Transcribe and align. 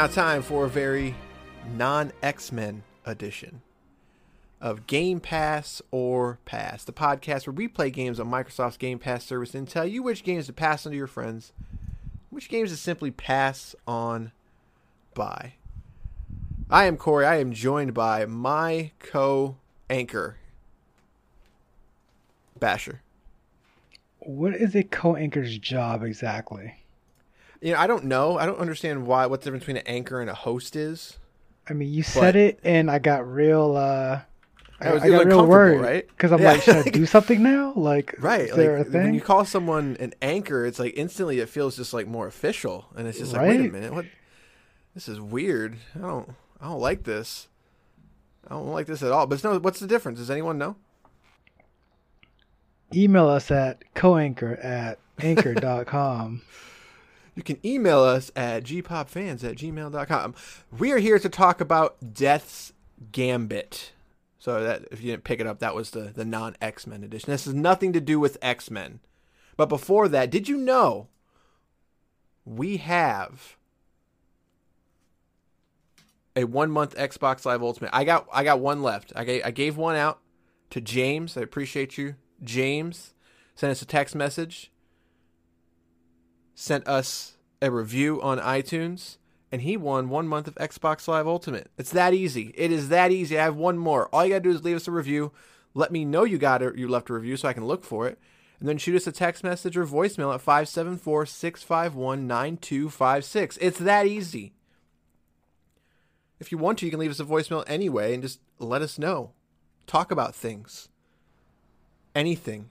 Now 0.00 0.06
time 0.06 0.40
for 0.40 0.64
a 0.64 0.68
very 0.70 1.14
non 1.76 2.10
X 2.22 2.52
Men 2.52 2.84
edition 3.04 3.60
of 4.58 4.86
Game 4.86 5.20
Pass 5.20 5.82
or 5.90 6.38
Pass, 6.46 6.84
the 6.84 6.92
podcast 6.94 7.46
where 7.46 7.52
we 7.52 7.68
play 7.68 7.90
games 7.90 8.18
on 8.18 8.30
Microsoft's 8.30 8.78
Game 8.78 8.98
Pass 8.98 9.26
service 9.26 9.54
and 9.54 9.68
tell 9.68 9.84
you 9.84 10.02
which 10.02 10.24
games 10.24 10.46
to 10.46 10.54
pass 10.54 10.86
on 10.86 10.92
to 10.92 10.96
your 10.96 11.06
friends, 11.06 11.52
which 12.30 12.48
games 12.48 12.70
to 12.70 12.78
simply 12.78 13.10
pass 13.10 13.74
on 13.86 14.32
by. 15.12 15.56
I 16.70 16.86
am 16.86 16.96
Corey. 16.96 17.26
I 17.26 17.36
am 17.36 17.52
joined 17.52 17.92
by 17.92 18.24
my 18.24 18.92
co 19.00 19.56
anchor, 19.90 20.38
Basher. 22.58 23.02
What 24.20 24.54
is 24.54 24.74
a 24.74 24.82
co-anchor's 24.82 25.58
job 25.58 26.02
exactly? 26.02 26.79
You 27.60 27.72
know, 27.74 27.78
I 27.78 27.86
don't 27.86 28.04
know. 28.04 28.38
I 28.38 28.46
don't 28.46 28.58
understand 28.58 29.06
why 29.06 29.26
what 29.26 29.40
the 29.40 29.44
difference 29.46 29.62
between 29.64 29.76
an 29.78 29.86
anchor 29.86 30.20
and 30.20 30.30
a 30.30 30.34
host 30.34 30.76
is. 30.76 31.18
I 31.68 31.72
mean, 31.74 31.92
you 31.92 32.02
said 32.02 32.34
it, 32.36 32.58
and 32.64 32.90
I 32.90 32.98
got 32.98 33.30
real. 33.30 33.76
uh 33.76 34.20
I 34.82 34.92
was- 34.94 35.02
I 35.02 35.10
got 35.10 35.26
real 35.26 35.44
worried, 35.46 35.80
right? 35.80 36.08
Because 36.08 36.32
I'm 36.32 36.40
Yeah. 36.40 36.52
like, 36.52 36.62
should 36.62 36.76
I 36.76 36.82
do 36.90 37.04
something 37.04 37.42
now? 37.42 37.74
Like, 37.76 38.14
Right. 38.18 38.48
Is 38.48 38.56
there 38.56 38.78
like 38.78 38.86
a 38.88 38.90
when 38.90 39.12
you 39.12 39.20
call 39.20 39.44
someone 39.44 39.96
an 40.00 40.14
anchor, 40.22 40.64
it's 40.64 40.78
like 40.78 40.94
instantly 40.96 41.38
it 41.40 41.50
feels 41.50 41.76
just 41.76 41.92
like 41.92 42.06
more 42.06 42.26
official, 42.26 42.86
and 42.96 43.06
it's 43.06 43.18
just 43.18 43.34
like, 43.34 43.42
wait 43.42 43.60
a 43.60 43.70
minute, 43.70 43.92
what? 43.92 44.06
This 44.94 45.06
is 45.06 45.20
weird. 45.20 45.76
I 45.94 45.98
don't. 45.98 46.30
I 46.60 46.64
don't 46.68 46.80
like 46.80 47.04
this. 47.04 47.48
I 48.48 48.54
don't 48.54 48.68
like 48.68 48.86
this 48.86 49.02
at 49.02 49.12
all. 49.12 49.26
But 49.26 49.44
no. 49.44 49.58
What's 49.58 49.80
the 49.80 49.86
difference? 49.86 50.18
Does 50.18 50.30
anyone 50.30 50.56
know? 50.58 50.76
Email 52.94 53.28
us 53.28 53.50
at 53.50 53.82
co-anchor 53.94 54.54
at 54.62 54.98
anchor.com. 55.20 56.42
You 57.34 57.42
can 57.42 57.58
email 57.64 58.00
us 58.00 58.30
at 58.34 58.64
gpopfans 58.64 59.44
at 59.44 59.56
gmail.com. 59.56 60.34
We 60.78 60.92
are 60.92 60.98
here 60.98 61.18
to 61.18 61.28
talk 61.28 61.60
about 61.60 62.14
Death's 62.14 62.72
Gambit. 63.12 63.92
So 64.38 64.62
that 64.64 64.84
if 64.90 65.02
you 65.02 65.10
didn't 65.10 65.24
pick 65.24 65.40
it 65.40 65.46
up, 65.46 65.58
that 65.58 65.74
was 65.74 65.90
the, 65.90 66.12
the 66.14 66.24
non 66.24 66.56
X 66.62 66.86
Men 66.86 67.04
edition. 67.04 67.30
This 67.30 67.44
has 67.44 67.54
nothing 67.54 67.92
to 67.92 68.00
do 68.00 68.18
with 68.18 68.38
X 68.40 68.70
Men. 68.70 69.00
But 69.56 69.68
before 69.68 70.08
that, 70.08 70.30
did 70.30 70.48
you 70.48 70.56
know 70.56 71.08
we 72.46 72.78
have 72.78 73.58
a 76.34 76.44
one 76.44 76.70
month 76.70 76.96
Xbox 76.96 77.44
Live 77.44 77.62
Ultimate? 77.62 77.90
I 77.92 78.04
got 78.04 78.26
I 78.32 78.42
got 78.44 78.60
one 78.60 78.82
left. 78.82 79.12
I 79.14 79.24
gave 79.24 79.42
I 79.44 79.50
gave 79.50 79.76
one 79.76 79.96
out 79.96 80.20
to 80.70 80.80
James. 80.80 81.36
I 81.36 81.42
appreciate 81.42 81.98
you. 81.98 82.16
James 82.42 83.12
sent 83.54 83.70
us 83.70 83.82
a 83.82 83.86
text 83.86 84.14
message 84.14 84.70
sent 86.60 86.86
us 86.86 87.38
a 87.62 87.70
review 87.70 88.20
on 88.20 88.38
iTunes, 88.38 89.16
and 89.50 89.62
he 89.62 89.78
won 89.78 90.10
one 90.10 90.28
month 90.28 90.46
of 90.46 90.54
Xbox 90.56 91.08
Live 91.08 91.26
Ultimate. 91.26 91.70
It's 91.78 91.90
that 91.92 92.12
easy. 92.12 92.52
It 92.54 92.70
is 92.70 92.90
that 92.90 93.10
easy. 93.10 93.38
I 93.38 93.44
have 93.44 93.56
one 93.56 93.78
more. 93.78 94.14
All 94.14 94.24
you 94.24 94.32
gotta 94.32 94.40
do 94.40 94.50
is 94.50 94.62
leave 94.62 94.76
us 94.76 94.86
a 94.86 94.90
review. 94.92 95.32
Let 95.72 95.90
me 95.90 96.04
know 96.04 96.24
you 96.24 96.36
got 96.36 96.60
it. 96.60 96.76
You 96.76 96.86
left 96.86 97.08
a 97.08 97.14
review 97.14 97.38
so 97.38 97.48
I 97.48 97.54
can 97.54 97.64
look 97.64 97.82
for 97.82 98.06
it. 98.06 98.18
And 98.58 98.68
then 98.68 98.76
shoot 98.76 98.94
us 98.94 99.06
a 99.06 99.12
text 99.12 99.42
message 99.42 99.74
or 99.74 99.86
voicemail 99.86 100.34
at 100.34 100.42
574 100.42 101.24
651 101.24 102.26
9256. 102.26 103.56
It's 103.56 103.78
that 103.78 104.06
easy. 104.06 104.52
If 106.38 106.52
you 106.52 106.58
want 106.58 106.78
to, 106.78 106.84
you 106.84 106.90
can 106.90 107.00
leave 107.00 107.10
us 107.10 107.20
a 107.20 107.24
voicemail 107.24 107.64
anyway 107.66 108.12
and 108.12 108.22
just 108.22 108.38
let 108.58 108.82
us 108.82 108.98
know. 108.98 109.30
Talk 109.86 110.10
about 110.10 110.34
things. 110.34 110.90
Anything. 112.14 112.68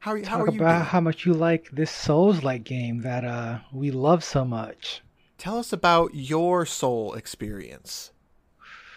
How? 0.00 0.16
How 0.16 0.22
Talk 0.22 0.48
are 0.48 0.50
you? 0.52 0.58
about 0.60 0.74
doing? 0.76 0.84
how 0.86 1.00
much 1.00 1.26
you 1.26 1.34
like 1.34 1.70
this 1.72 1.90
Souls-like 1.90 2.64
game 2.64 3.02
that 3.02 3.24
uh 3.24 3.58
we 3.72 3.90
love 3.90 4.24
so 4.24 4.44
much. 4.44 5.02
Tell 5.38 5.58
us 5.58 5.72
about 5.72 6.14
your 6.14 6.66
soul 6.66 7.14
experience. 7.14 8.12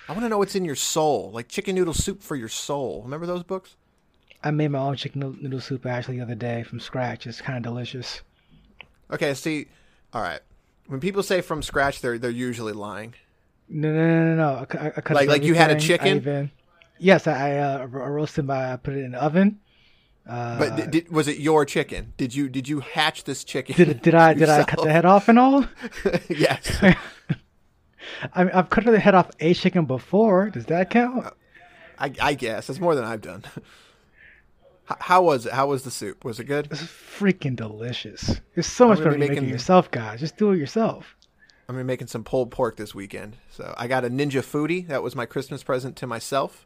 I 0.09 0.11
want 0.11 0.23
to 0.23 0.29
know 0.29 0.37
what's 0.37 0.55
in 0.55 0.65
your 0.65 0.75
soul, 0.75 1.31
like 1.33 1.47
chicken 1.47 1.75
noodle 1.75 1.93
soup 1.93 2.21
for 2.21 2.35
your 2.35 2.49
soul. 2.49 3.01
Remember 3.03 3.25
those 3.25 3.43
books? 3.43 3.75
I 4.43 4.51
made 4.51 4.67
my 4.69 4.79
own 4.79 4.97
chicken 4.97 5.37
noodle- 5.41 5.61
soup 5.61 5.85
actually 5.85 6.17
the 6.17 6.23
other 6.23 6.35
day 6.35 6.63
from 6.63 6.81
scratch. 6.81 7.25
It's 7.25 7.39
kind 7.41 7.57
of 7.57 7.63
delicious. 7.63 8.21
Okay, 9.11 9.33
see, 9.33 9.67
all 10.13 10.21
right. 10.21 10.41
When 10.87 10.99
people 10.99 11.23
say 11.23 11.39
from 11.39 11.61
scratch, 11.63 12.01
they're 12.01 12.17
they're 12.17 12.29
usually 12.29 12.73
lying. 12.73 13.13
No, 13.69 13.91
no, 13.93 14.05
no, 14.07 14.35
no, 14.35 14.35
no. 14.35 14.65
I, 14.79 14.87
I 15.09 15.13
Like- 15.13 15.29
like 15.29 15.43
you 15.43 15.53
had 15.53 15.71
a 15.71 15.79
chicken? 15.79 16.07
I 16.07 16.15
even, 16.17 16.51
yes, 16.99 17.25
I, 17.27 17.51
I 17.55 17.59
uh, 17.83 17.85
roasted 17.87 18.45
my. 18.45 18.73
I 18.73 18.75
put 18.75 18.93
it 18.95 19.03
in 19.05 19.11
the 19.11 19.23
oven. 19.23 19.59
Uh, 20.27 20.57
But 20.57 20.75
did, 20.77 20.91
did, 20.91 21.11
was 21.11 21.27
it 21.27 21.37
your 21.39 21.65
chicken? 21.65 22.13
Did 22.17 22.33
you 22.33 22.47
did 22.49 22.67
you 22.69 22.79
hatch 22.79 23.23
this 23.25 23.43
chicken? 23.43 23.75
did 23.75 24.01
did 24.01 24.15
I 24.15 24.33
did 24.33 24.49
I 24.49 24.63
cut 24.63 24.81
the 24.83 24.91
head 24.91 25.05
off 25.05 25.27
and 25.27 25.37
all? 25.37 25.65
yes. 26.29 26.81
I 28.33 28.43
mean, 28.45 28.53
I've 28.53 28.69
cut 28.69 28.85
the 28.85 28.99
head 28.99 29.15
off 29.15 29.31
a 29.39 29.53
chicken 29.53 29.85
before. 29.85 30.49
Does 30.49 30.65
that 30.67 30.89
count? 30.89 31.33
I, 31.99 32.13
I 32.21 32.33
guess 32.35 32.67
that's 32.67 32.79
more 32.79 32.95
than 32.95 33.03
I've 33.03 33.21
done. 33.21 33.43
H- 34.91 34.97
How 34.99 35.21
was 35.23 35.45
it? 35.45 35.53
How 35.53 35.67
was 35.67 35.83
the 35.83 35.91
soup? 35.91 36.23
Was 36.25 36.39
it 36.39 36.45
good? 36.45 36.67
It's 36.71 36.81
freaking 36.81 37.55
delicious. 37.55 38.39
It's 38.55 38.67
so 38.67 38.87
much 38.87 38.99
better 38.99 39.11
be 39.11 39.17
making 39.17 39.35
making- 39.35 39.49
it 39.49 39.51
yourself, 39.51 39.91
guys. 39.91 40.19
Just 40.19 40.37
do 40.37 40.51
it 40.51 40.57
yourself. 40.57 41.15
I'm 41.67 41.75
gonna 41.75 41.83
be 41.85 41.87
making 41.87 42.07
some 42.07 42.23
pulled 42.25 42.51
pork 42.51 42.75
this 42.77 42.93
weekend. 42.93 43.37
So 43.49 43.73
I 43.77 43.87
got 43.87 44.03
a 44.05 44.09
Ninja 44.09 44.41
Foodi. 44.41 44.85
That 44.87 45.01
was 45.03 45.15
my 45.15 45.25
Christmas 45.25 45.63
present 45.63 45.95
to 45.97 46.07
myself. 46.07 46.65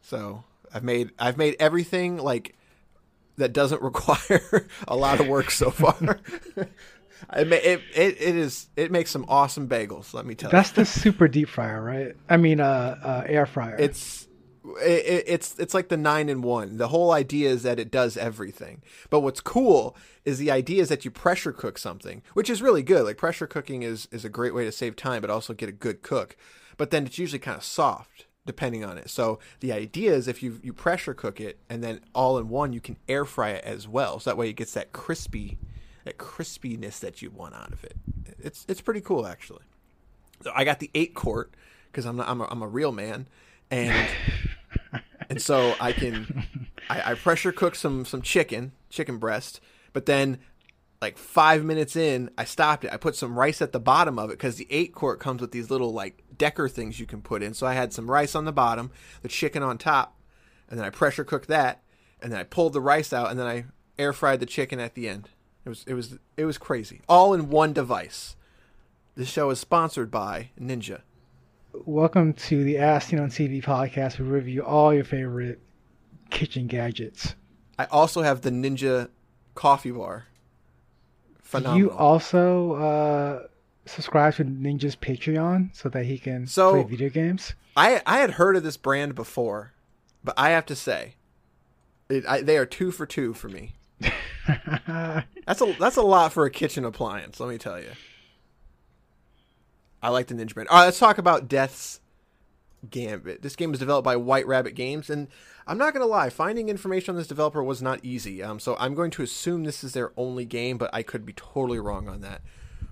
So 0.00 0.44
I've 0.74 0.84
made 0.84 1.12
I've 1.18 1.38
made 1.38 1.56
everything 1.60 2.18
like 2.18 2.56
that 3.36 3.52
doesn't 3.52 3.80
require 3.90 4.66
a 4.86 4.96
lot 4.96 5.20
of 5.20 5.28
work 5.28 5.50
so 5.50 5.70
far. 5.70 6.20
It, 7.32 7.52
it 7.52 7.80
it 7.96 8.36
is 8.36 8.68
it 8.76 8.90
makes 8.90 9.10
some 9.10 9.24
awesome 9.28 9.66
bagels. 9.66 10.12
Let 10.12 10.26
me 10.26 10.34
tell 10.34 10.50
That's 10.50 10.70
you. 10.70 10.76
That's 10.76 10.94
the 10.94 11.00
super 11.00 11.26
deep 11.26 11.48
fryer, 11.48 11.82
right? 11.82 12.14
I 12.28 12.36
mean, 12.36 12.60
uh, 12.60 12.98
uh 13.02 13.22
air 13.26 13.46
fryer. 13.46 13.76
It's 13.78 14.28
it, 14.82 15.06
it- 15.06 15.24
it's 15.26 15.58
it's 15.58 15.72
like 15.72 15.88
the 15.88 15.96
nine 15.96 16.28
in 16.28 16.42
one. 16.42 16.76
The 16.76 16.88
whole 16.88 17.12
idea 17.12 17.48
is 17.48 17.62
that 17.62 17.78
it 17.78 17.90
does 17.90 18.18
everything. 18.18 18.82
But 19.08 19.20
what's 19.20 19.40
cool 19.40 19.96
is 20.24 20.38
the 20.38 20.50
idea 20.50 20.82
is 20.82 20.88
that 20.90 21.04
you 21.06 21.10
pressure 21.10 21.52
cook 21.52 21.78
something, 21.78 22.22
which 22.34 22.50
is 22.50 22.60
really 22.60 22.82
good. 22.82 23.04
Like 23.04 23.16
pressure 23.16 23.46
cooking 23.46 23.82
is 23.82 24.06
is 24.10 24.24
a 24.24 24.28
great 24.28 24.54
way 24.54 24.64
to 24.64 24.72
save 24.72 24.94
time, 24.96 25.22
but 25.22 25.30
also 25.30 25.54
get 25.54 25.68
a 25.68 25.72
good 25.72 26.02
cook. 26.02 26.36
But 26.76 26.90
then 26.90 27.06
it's 27.06 27.18
usually 27.18 27.38
kind 27.38 27.56
of 27.56 27.64
soft 27.64 28.26
depending 28.46 28.84
on 28.84 28.98
it. 28.98 29.08
So 29.10 29.38
the 29.60 29.72
idea 29.72 30.12
is 30.12 30.28
if 30.28 30.42
you 30.42 30.60
you 30.62 30.72
pressure 30.72 31.14
cook 31.14 31.40
it 31.40 31.58
and 31.68 31.82
then 31.82 32.00
all 32.14 32.38
in 32.38 32.48
one, 32.48 32.72
you 32.72 32.80
can 32.80 32.96
air 33.08 33.24
fry 33.24 33.50
it 33.50 33.64
as 33.64 33.88
well. 33.88 34.20
So 34.20 34.30
that 34.30 34.36
way 34.36 34.48
it 34.48 34.54
gets 34.54 34.74
that 34.74 34.92
crispy 34.92 35.58
that 36.04 36.18
crispiness 36.18 37.00
that 37.00 37.22
you 37.22 37.30
want 37.30 37.54
out 37.54 37.72
of 37.72 37.82
it. 37.84 37.96
It's 38.38 38.64
it's 38.68 38.80
pretty 38.80 39.00
cool 39.00 39.26
actually. 39.26 39.62
So 40.42 40.52
I 40.54 40.64
got 40.64 40.80
the 40.80 40.90
eight 40.94 41.14
quart 41.14 41.54
because 41.90 42.04
I'm 42.04 42.16
not, 42.16 42.28
I'm 42.28 42.40
a, 42.40 42.44
I'm 42.50 42.62
a 42.62 42.68
real 42.68 42.92
man, 42.92 43.28
and 43.70 44.08
and 45.30 45.40
so 45.40 45.74
I 45.80 45.92
can 45.92 46.46
I, 46.90 47.12
I 47.12 47.14
pressure 47.14 47.52
cook 47.52 47.74
some 47.74 48.04
some 48.04 48.20
chicken 48.20 48.72
chicken 48.90 49.18
breast, 49.18 49.60
but 49.92 50.06
then 50.06 50.38
like 51.00 51.18
five 51.18 51.64
minutes 51.64 51.96
in, 51.96 52.30
I 52.38 52.44
stopped 52.44 52.84
it. 52.84 52.92
I 52.92 52.96
put 52.96 53.14
some 53.14 53.38
rice 53.38 53.60
at 53.60 53.72
the 53.72 53.80
bottom 53.80 54.18
of 54.18 54.30
it 54.30 54.34
because 54.34 54.56
the 54.56 54.66
eight 54.70 54.94
quart 54.94 55.20
comes 55.20 55.40
with 55.40 55.52
these 55.52 55.70
little 55.70 55.92
like 55.92 56.23
decker 56.38 56.68
things 56.68 57.00
you 57.00 57.06
can 57.06 57.22
put 57.22 57.42
in. 57.42 57.54
So 57.54 57.66
I 57.66 57.74
had 57.74 57.92
some 57.92 58.10
rice 58.10 58.34
on 58.34 58.44
the 58.44 58.52
bottom, 58.52 58.90
the 59.22 59.28
chicken 59.28 59.62
on 59.62 59.78
top, 59.78 60.16
and 60.68 60.78
then 60.78 60.86
I 60.86 60.90
pressure 60.90 61.24
cooked 61.24 61.48
that, 61.48 61.82
and 62.20 62.32
then 62.32 62.40
I 62.40 62.44
pulled 62.44 62.72
the 62.72 62.80
rice 62.80 63.12
out, 63.12 63.30
and 63.30 63.38
then 63.38 63.46
I 63.46 63.64
air 63.98 64.12
fried 64.12 64.40
the 64.40 64.46
chicken 64.46 64.80
at 64.80 64.94
the 64.94 65.08
end. 65.08 65.30
It 65.64 65.68
was 65.68 65.84
it 65.86 65.94
was 65.94 66.18
it 66.36 66.44
was 66.44 66.58
crazy, 66.58 67.00
all 67.08 67.32
in 67.32 67.48
one 67.48 67.72
device. 67.72 68.36
This 69.16 69.28
show 69.28 69.50
is 69.50 69.60
sponsored 69.60 70.10
by 70.10 70.50
Ninja. 70.60 71.02
Welcome 71.84 72.34
to 72.34 72.64
the 72.64 72.78
As 72.78 73.04
Seen 73.04 73.18
on 73.18 73.30
TV 73.30 73.62
podcast. 73.62 74.18
Where 74.18 74.28
we 74.28 74.34
review 74.34 74.62
all 74.64 74.92
your 74.92 75.04
favorite 75.04 75.60
kitchen 76.30 76.66
gadgets. 76.66 77.34
I 77.78 77.86
also 77.86 78.22
have 78.22 78.42
the 78.42 78.50
Ninja 78.50 79.08
coffee 79.54 79.90
bar. 79.90 80.26
Phenomenal. 81.42 81.78
You 81.78 81.90
also 81.92 82.72
uh, 82.74 83.46
subscribe 83.86 84.34
to 84.34 84.44
Ninja's 84.44 84.96
Patreon 84.96 85.74
so 85.74 85.88
that 85.88 86.04
he 86.06 86.18
can 86.18 86.46
So- 86.46 86.72
play 86.72 86.82
video 86.90 87.08
games. 87.10 87.54
I 87.76 88.02
I 88.06 88.18
had 88.18 88.32
heard 88.32 88.56
of 88.56 88.62
this 88.62 88.76
brand 88.76 89.14
before, 89.14 89.72
but 90.22 90.34
I 90.38 90.50
have 90.50 90.64
to 90.66 90.76
say, 90.76 91.14
it, 92.08 92.24
I, 92.26 92.40
they 92.40 92.56
are 92.56 92.66
two 92.66 92.90
for 92.92 93.04
two 93.06 93.34
for 93.34 93.48
me. 93.48 93.74
That's 95.46 95.60
a 95.62 95.74
that's 95.78 95.96
a 95.96 96.02
lot 96.02 96.32
for 96.32 96.44
a 96.44 96.50
kitchen 96.50 96.84
appliance. 96.84 97.40
Let 97.40 97.48
me 97.48 97.58
tell 97.58 97.80
you. 97.80 97.90
I 100.02 100.10
like 100.10 100.26
the 100.26 100.34
Ninja 100.34 100.54
brand. 100.54 100.68
All 100.68 100.78
right, 100.78 100.84
let's 100.84 100.98
talk 100.98 101.16
about 101.18 101.48
Death's 101.48 102.00
Gambit. 102.90 103.40
This 103.42 103.56
game 103.56 103.72
is 103.72 103.78
developed 103.78 104.04
by 104.04 104.16
White 104.16 104.46
Rabbit 104.46 104.74
Games, 104.74 105.08
and 105.08 105.28
I'm 105.66 105.78
not 105.78 105.94
gonna 105.94 106.04
lie, 106.06 106.28
finding 106.30 106.68
information 106.68 107.12
on 107.14 107.16
this 107.16 107.26
developer 107.26 107.62
was 107.64 107.80
not 107.80 108.00
easy. 108.02 108.42
Um, 108.42 108.58
so 108.60 108.76
I'm 108.78 108.94
going 108.94 109.10
to 109.12 109.22
assume 109.22 109.64
this 109.64 109.82
is 109.82 109.94
their 109.94 110.12
only 110.16 110.44
game, 110.44 110.76
but 110.76 110.90
I 110.92 111.02
could 111.02 111.24
be 111.24 111.32
totally 111.32 111.78
wrong 111.78 112.08
on 112.08 112.20
that. 112.20 112.42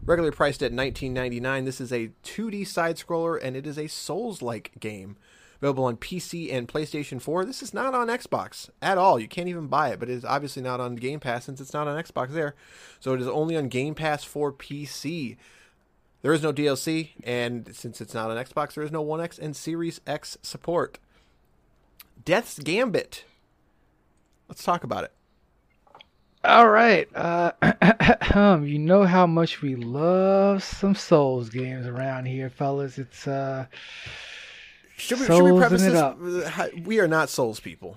Regularly 0.04 0.34
priced 0.34 0.62
at 0.62 0.72
19.99, 0.72 1.64
this 1.64 1.80
is 1.80 1.92
a 1.92 2.10
2D 2.24 2.66
side 2.66 2.96
scroller, 2.96 3.38
and 3.40 3.56
it 3.56 3.66
is 3.66 3.78
a 3.78 3.86
Souls-like 3.86 4.72
game. 4.80 5.16
Available 5.60 5.84
on 5.84 5.96
PC 5.96 6.52
and 6.52 6.66
PlayStation 6.66 7.22
4. 7.22 7.44
This 7.44 7.62
is 7.62 7.72
not 7.72 7.94
on 7.94 8.08
Xbox 8.08 8.68
at 8.82 8.98
all. 8.98 9.20
You 9.20 9.28
can't 9.28 9.48
even 9.48 9.68
buy 9.68 9.90
it, 9.90 10.00
but 10.00 10.10
it 10.10 10.14
is 10.14 10.24
obviously 10.24 10.60
not 10.60 10.80
on 10.80 10.96
Game 10.96 11.20
Pass 11.20 11.44
since 11.44 11.60
it's 11.60 11.72
not 11.72 11.86
on 11.86 12.02
Xbox 12.02 12.30
there. 12.30 12.56
So 12.98 13.14
it 13.14 13.20
is 13.20 13.28
only 13.28 13.56
on 13.56 13.68
Game 13.68 13.94
Pass 13.94 14.24
for 14.24 14.52
PC. 14.52 15.36
There 16.22 16.32
is 16.32 16.42
no 16.42 16.52
DLC, 16.52 17.10
and 17.22 17.72
since 17.72 18.00
it's 18.00 18.12
not 18.12 18.28
on 18.28 18.44
Xbox, 18.44 18.74
there 18.74 18.82
is 18.82 18.90
no 18.90 19.02
One 19.02 19.20
X 19.20 19.38
and 19.38 19.54
Series 19.54 20.00
X 20.04 20.36
support. 20.42 20.98
Death's 22.24 22.58
Gambit. 22.58 23.24
Let's 24.48 24.64
talk 24.64 24.82
about 24.82 25.04
it. 25.04 25.12
All 26.44 26.68
right. 26.68 27.08
Uh, 27.14 27.52
you 28.64 28.78
know 28.78 29.04
how 29.04 29.26
much 29.26 29.62
we 29.62 29.76
love 29.76 30.62
some 30.62 30.94
Souls 30.94 31.48
games 31.50 31.86
around 31.86 32.26
here, 32.26 32.50
fellas. 32.50 32.98
It's 32.98 33.28
uh, 33.28 33.66
should 34.96 35.20
we, 35.20 35.26
should 35.26 35.42
we 35.42 35.58
preface 35.58 35.82
it 35.84 35.90
this? 35.90 36.00
up. 36.00 36.74
We 36.84 36.98
are 37.00 37.06
not 37.08 37.28
Souls 37.28 37.60
people. 37.60 37.96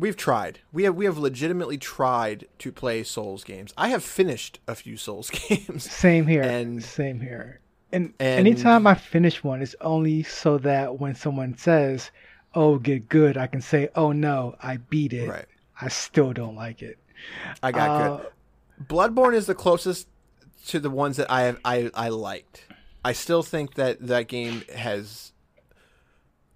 We've 0.00 0.16
tried. 0.16 0.60
We 0.72 0.84
have 0.84 0.94
we 0.96 1.04
have 1.04 1.18
legitimately 1.18 1.78
tried 1.78 2.46
to 2.58 2.72
play 2.72 3.02
Souls 3.04 3.44
games. 3.44 3.72
I 3.76 3.88
have 3.88 4.02
finished 4.02 4.58
a 4.66 4.74
few 4.74 4.96
Souls 4.96 5.30
games. 5.48 5.90
Same 5.90 6.26
here. 6.26 6.42
And- 6.42 6.82
same 6.82 7.20
here. 7.20 7.60
And, 7.90 8.12
and- 8.18 8.40
anytime 8.40 8.86
I 8.86 8.94
finish 8.94 9.42
one, 9.42 9.62
it's 9.62 9.74
only 9.80 10.22
so 10.24 10.58
that 10.58 11.00
when 11.00 11.14
someone 11.14 11.56
says, 11.56 12.10
"Oh, 12.54 12.78
get 12.78 13.08
good," 13.08 13.36
I 13.38 13.46
can 13.46 13.60
say, 13.60 13.88
"Oh 13.94 14.12
no, 14.12 14.56
I 14.60 14.76
beat 14.76 15.12
it. 15.12 15.28
Right. 15.28 15.46
I 15.80 15.88
still 15.88 16.32
don't 16.32 16.54
like 16.56 16.82
it." 16.82 16.98
I 17.62 17.72
got 17.72 17.90
Uh, 17.90 18.16
good. 18.18 18.26
Bloodborne 18.88 19.34
is 19.34 19.46
the 19.46 19.54
closest 19.54 20.06
to 20.68 20.78
the 20.80 20.90
ones 20.90 21.16
that 21.16 21.30
I 21.30 21.42
have 21.42 21.58
I 21.64 21.90
I 21.94 22.08
liked. 22.10 22.64
I 23.04 23.12
still 23.12 23.42
think 23.42 23.74
that 23.74 24.06
that 24.06 24.28
game 24.28 24.62
has 24.74 25.32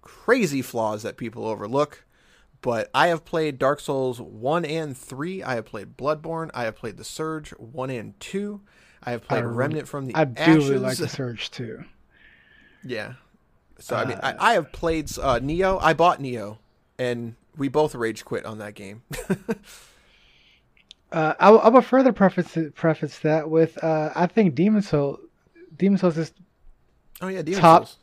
crazy 0.01 0.61
flaws 0.61 1.03
that 1.03 1.17
people 1.17 1.45
overlook. 1.45 2.03
But 2.61 2.89
I 2.93 3.07
have 3.07 3.25
played 3.25 3.59
Dark 3.59 3.81
Souls 3.81 4.21
1 4.21 4.63
and 4.63 4.95
3. 4.97 5.43
I 5.43 5.55
have 5.55 5.65
played 5.65 5.97
Bloodborne. 5.97 6.49
I 6.53 6.63
have 6.63 6.77
played 6.77 6.95
The 6.95 7.03
Surge 7.03 7.49
1 7.51 7.89
and 7.89 8.17
2. 8.21 8.61
I 9.03 9.11
have 9.11 9.21
played 9.23 9.43
I- 9.43 9.47
Remnant 9.47 9.87
from 9.87 10.05
the 10.05 10.15
I 10.15 10.23
do 10.23 10.41
Ashes. 10.41 10.69
really 10.69 10.79
like 10.79 10.97
the 10.97 11.09
Surge 11.09 11.51
too. 11.51 11.83
Yeah. 12.85 13.13
So 13.79 13.97
I 13.97 14.05
mean, 14.05 14.17
Uh, 14.19 14.33
I, 14.39 14.51
I 14.51 14.53
have 14.53 14.71
played 14.71 15.09
uh, 15.21 15.39
Nioh. 15.39 15.77
I 15.81 15.93
bought 15.93 16.21
Nioh, 16.21 16.57
and 16.97 17.35
we 17.57 17.67
both 17.67 17.95
rage 17.95 18.23
quit 18.23 18.45
on 18.45 18.59
that 18.59 18.75
game. 18.75 19.01
Uh, 21.13 21.35
I, 21.39 21.51
will- 21.51 21.61
I 21.61 21.69
will 21.69 21.81
further 21.81 22.11
preface 22.11 22.57
preface 22.75 23.19
that 23.19 23.49
with 23.49 23.81
uh, 23.83 24.11
I 24.15 24.25
think 24.27 24.55
Demon 24.55 24.81
Soul, 24.81 25.19
Demon 25.77 25.97
Souls 25.99 26.17
is 26.17 26.33
oh 27.21 27.27
yeah, 27.27 27.41
Demon 27.43 27.61
Top- 27.61 27.87
Souls. 27.87 27.97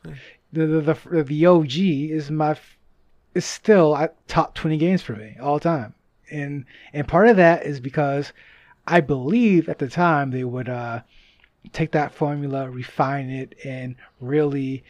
the 0.53 0.67
the 0.67 0.81
the, 1.11 1.25
the 1.25 1.47
OG 1.47 1.77
is 1.77 2.31
my 2.31 2.57
is 3.35 3.45
still 3.45 3.97
at 3.97 4.17
top 4.29 4.55
20 4.55 4.77
games 4.77 5.03
for 5.03 5.15
me 5.15 5.37
all 5.41 5.61
time 5.61 5.95
and 6.31 6.65
and 6.93 7.07
part 7.07 7.29
of 7.29 7.37
that 7.37 7.65
is 7.65 7.79
because 7.81 8.33
I 8.87 9.01
believe 9.01 9.69
at 9.69 9.79
the 9.79 9.89
time 9.89 10.31
they 10.31 10.43
would 10.45 10.69
uh, 10.69 11.01
take 11.73 11.93
that 11.93 12.12
formula 12.12 12.69
refine 12.71 13.29
it 13.31 13.55
and 13.65 13.95
really 14.21 14.83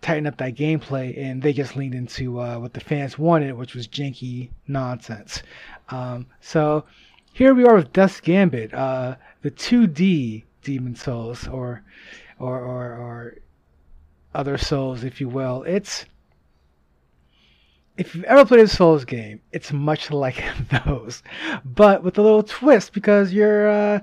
tighten 0.00 0.26
up 0.28 0.36
that 0.38 0.54
gameplay 0.54 1.16
and 1.18 1.42
they 1.42 1.52
just 1.52 1.74
leaned 1.76 1.94
into 1.94 2.38
uh, 2.40 2.58
what 2.58 2.72
the 2.74 2.80
fans 2.80 3.18
wanted 3.18 3.54
which 3.54 3.74
was 3.74 3.88
janky 3.88 4.50
nonsense 4.68 5.42
um, 5.90 6.26
so 6.40 6.84
here 7.38 7.54
we 7.54 7.64
are 7.64 7.76
with 7.76 7.92
Death's 7.92 8.20
Gambit 8.20 8.74
uh, 8.74 9.14
the 9.42 9.50
2D 9.52 10.42
Demon 10.64 10.96
Souls 10.96 11.46
or 11.46 11.84
or 12.40 12.58
or, 12.58 12.84
or 12.94 13.36
other 14.34 14.58
Souls, 14.58 15.04
if 15.04 15.20
you 15.20 15.28
will. 15.28 15.62
It's 15.62 16.04
if 17.96 18.16
you've 18.16 18.24
ever 18.24 18.44
played 18.44 18.62
a 18.62 18.66
Souls 18.66 19.04
game, 19.04 19.40
it's 19.52 19.72
much 19.72 20.10
like 20.24 20.42
those, 20.84 21.22
but 21.64 22.02
with 22.02 22.18
a 22.18 22.22
little 22.22 22.42
twist 22.42 22.92
because 22.92 23.32
you're 23.32 23.70
uh, 23.70 24.00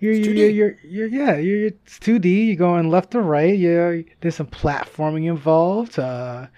you're 0.00 0.14
you're, 0.14 0.50
you're 0.50 0.76
you're 0.82 1.06
yeah 1.06 1.36
you're 1.36 1.66
it's 1.68 2.00
2D. 2.00 2.48
You're 2.48 2.56
going 2.56 2.90
left 2.90 3.12
to 3.12 3.20
right. 3.20 3.56
Yeah, 3.56 4.02
there's 4.20 4.34
some 4.34 4.48
platforming 4.48 5.28
involved. 5.28 6.00
Uh, 6.00 6.48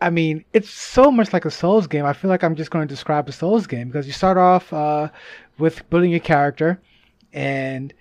I 0.00 0.10
mean, 0.10 0.44
it's 0.52 0.70
so 0.70 1.10
much 1.10 1.32
like 1.32 1.46
a 1.46 1.50
Souls 1.50 1.86
game. 1.86 2.04
I 2.04 2.12
feel 2.12 2.28
like 2.28 2.44
I'm 2.44 2.54
just 2.54 2.70
going 2.70 2.86
to 2.86 2.92
describe 2.92 3.28
a 3.28 3.32
Souls 3.32 3.66
game 3.66 3.88
because 3.88 4.06
you 4.06 4.12
start 4.12 4.36
off 4.36 4.72
uh, 4.72 5.08
with 5.58 5.88
building 5.88 6.10
your 6.10 6.20
character, 6.20 6.80
and 7.32 7.94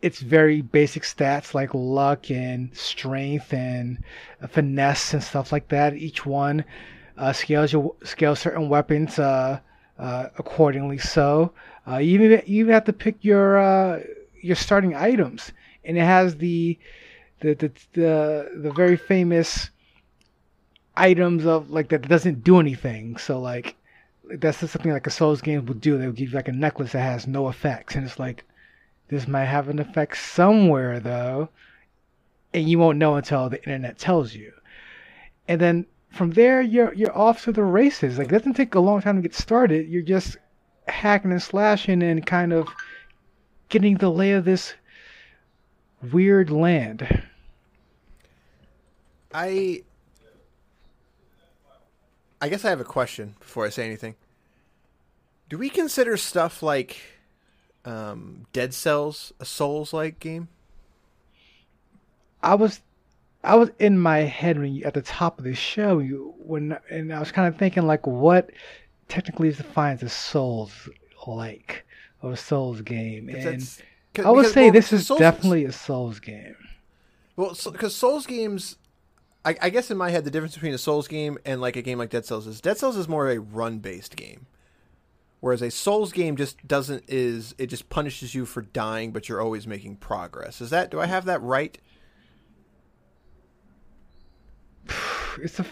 it's 0.00 0.20
very 0.20 0.62
basic 0.62 1.02
stats 1.02 1.52
like 1.52 1.74
luck 1.74 2.30
and 2.30 2.74
strength 2.76 3.52
and 3.52 4.02
finesse 4.48 5.12
and 5.12 5.22
stuff 5.22 5.50
like 5.50 5.68
that. 5.68 5.94
Each 5.94 6.24
one 6.24 6.64
uh, 7.18 7.32
scales 7.32 7.72
your 7.72 7.94
scales 8.04 8.38
certain 8.38 8.68
weapons 8.68 9.18
uh, 9.18 9.58
uh, 9.98 10.26
accordingly. 10.38 10.98
So 10.98 11.52
uh, 11.86 11.96
you 11.96 12.20
even 12.20 12.42
you 12.46 12.60
even 12.60 12.72
have 12.72 12.84
to 12.84 12.92
pick 12.92 13.24
your 13.24 13.58
uh, 13.58 14.00
your 14.40 14.56
starting 14.56 14.94
items, 14.94 15.52
and 15.84 15.98
it 15.98 16.04
has 16.04 16.36
the 16.36 16.78
the 17.40 17.54
the 17.54 17.72
the, 17.92 18.50
the 18.56 18.72
very 18.72 18.96
famous 18.96 19.70
items 21.00 21.46
of 21.46 21.70
like 21.70 21.88
that 21.88 22.08
doesn't 22.08 22.44
do 22.44 22.60
anything. 22.60 23.16
So 23.16 23.40
like 23.40 23.76
that's 24.24 24.60
just 24.60 24.72
something 24.72 24.92
like 24.92 25.06
a 25.06 25.10
Souls 25.10 25.40
game 25.40 25.66
would 25.66 25.80
do. 25.80 25.98
They 25.98 26.06
would 26.06 26.16
give 26.16 26.30
you 26.30 26.36
like 26.36 26.48
a 26.48 26.52
necklace 26.52 26.92
that 26.92 27.00
has 27.00 27.26
no 27.26 27.48
effects, 27.48 27.94
and 27.94 28.06
it's 28.06 28.18
like 28.18 28.44
this 29.08 29.26
might 29.26 29.46
have 29.46 29.68
an 29.68 29.78
effect 29.78 30.16
somewhere 30.18 31.00
though, 31.00 31.48
and 32.54 32.68
you 32.68 32.78
won't 32.78 32.98
know 32.98 33.16
until 33.16 33.48
the 33.48 33.58
internet 33.58 33.98
tells 33.98 34.34
you. 34.34 34.52
And 35.48 35.60
then 35.60 35.86
from 36.10 36.32
there, 36.32 36.60
you're 36.60 36.94
you're 36.94 37.16
off 37.16 37.44
to 37.44 37.52
the 37.52 37.64
races. 37.64 38.18
Like 38.18 38.28
it 38.28 38.38
doesn't 38.38 38.54
take 38.54 38.74
a 38.74 38.80
long 38.80 39.00
time 39.00 39.16
to 39.16 39.22
get 39.22 39.34
started. 39.34 39.88
You're 39.88 40.02
just 40.02 40.36
hacking 40.86 41.32
and 41.32 41.42
slashing 41.42 42.02
and 42.02 42.24
kind 42.26 42.52
of 42.52 42.68
getting 43.68 43.96
the 43.96 44.10
lay 44.10 44.32
of 44.32 44.44
this 44.44 44.74
weird 46.12 46.50
land. 46.50 47.22
I 49.32 49.82
I 52.40 52.48
guess 52.48 52.64
I 52.64 52.70
have 52.70 52.80
a 52.80 52.84
question 52.84 53.34
before 53.38 53.66
I 53.66 53.68
say 53.68 53.84
anything. 53.84 54.14
Do 55.48 55.58
we 55.58 55.68
consider 55.68 56.16
stuff 56.16 56.62
like 56.62 57.00
um, 57.84 58.46
Dead 58.52 58.72
Cells 58.72 59.32
a 59.40 59.44
Souls-like 59.44 60.20
game? 60.20 60.48
I 62.42 62.54
was 62.54 62.80
I 63.42 63.56
was 63.56 63.70
in 63.78 63.98
my 63.98 64.18
head 64.18 64.58
when 64.58 64.74
you, 64.74 64.84
at 64.84 64.94
the 64.94 65.02
top 65.02 65.38
of 65.38 65.44
the 65.44 65.54
show 65.54 65.98
you 65.98 66.34
when 66.38 66.78
and 66.90 67.12
I 67.12 67.18
was 67.18 67.32
kind 67.32 67.48
of 67.48 67.58
thinking 67.58 67.86
like 67.86 68.06
what 68.06 68.50
technically 69.08 69.48
is 69.48 69.58
defined 69.58 70.02
as 70.02 70.12
Souls 70.12 70.88
like 71.26 71.84
or 72.22 72.32
a 72.32 72.36
Souls 72.36 72.80
game 72.80 73.28
and 73.28 73.82
I 74.18 74.30
would 74.30 74.46
say 74.46 74.64
well, 74.64 74.72
this 74.72 74.92
is 74.92 75.06
Souls- 75.06 75.20
definitely 75.20 75.64
a 75.64 75.72
Souls 75.72 76.20
game. 76.20 76.56
Well, 77.36 77.56
because 77.72 77.94
Souls 77.94 78.26
games, 78.26 78.76
I, 79.44 79.56
I 79.62 79.70
guess 79.70 79.90
in 79.90 79.96
my 79.96 80.10
head, 80.10 80.24
the 80.24 80.30
difference 80.30 80.54
between 80.54 80.74
a 80.74 80.78
Souls 80.78 81.08
game 81.08 81.38
and 81.44 81.60
like 81.60 81.76
a 81.76 81.82
game 81.82 81.98
like 81.98 82.10
Dead 82.10 82.26
Cells 82.26 82.46
is 82.46 82.60
Dead 82.60 82.76
Cells 82.76 82.96
is 82.96 83.08
more 83.08 83.28
of 83.28 83.36
a 83.36 83.40
run-based 83.40 84.16
game, 84.16 84.46
whereas 85.40 85.62
a 85.62 85.70
Souls 85.70 86.12
game 86.12 86.36
just 86.36 86.66
doesn't 86.66 87.04
is 87.08 87.54
it 87.56 87.66
just 87.68 87.88
punishes 87.88 88.34
you 88.34 88.44
for 88.44 88.62
dying, 88.62 89.12
but 89.12 89.28
you're 89.28 89.40
always 89.40 89.66
making 89.66 89.96
progress. 89.96 90.60
Is 90.60 90.70
that 90.70 90.90
do 90.90 91.00
I 91.00 91.06
have 91.06 91.24
that 91.26 91.42
right? 91.42 91.78
It's 95.40 95.60
a 95.60 95.66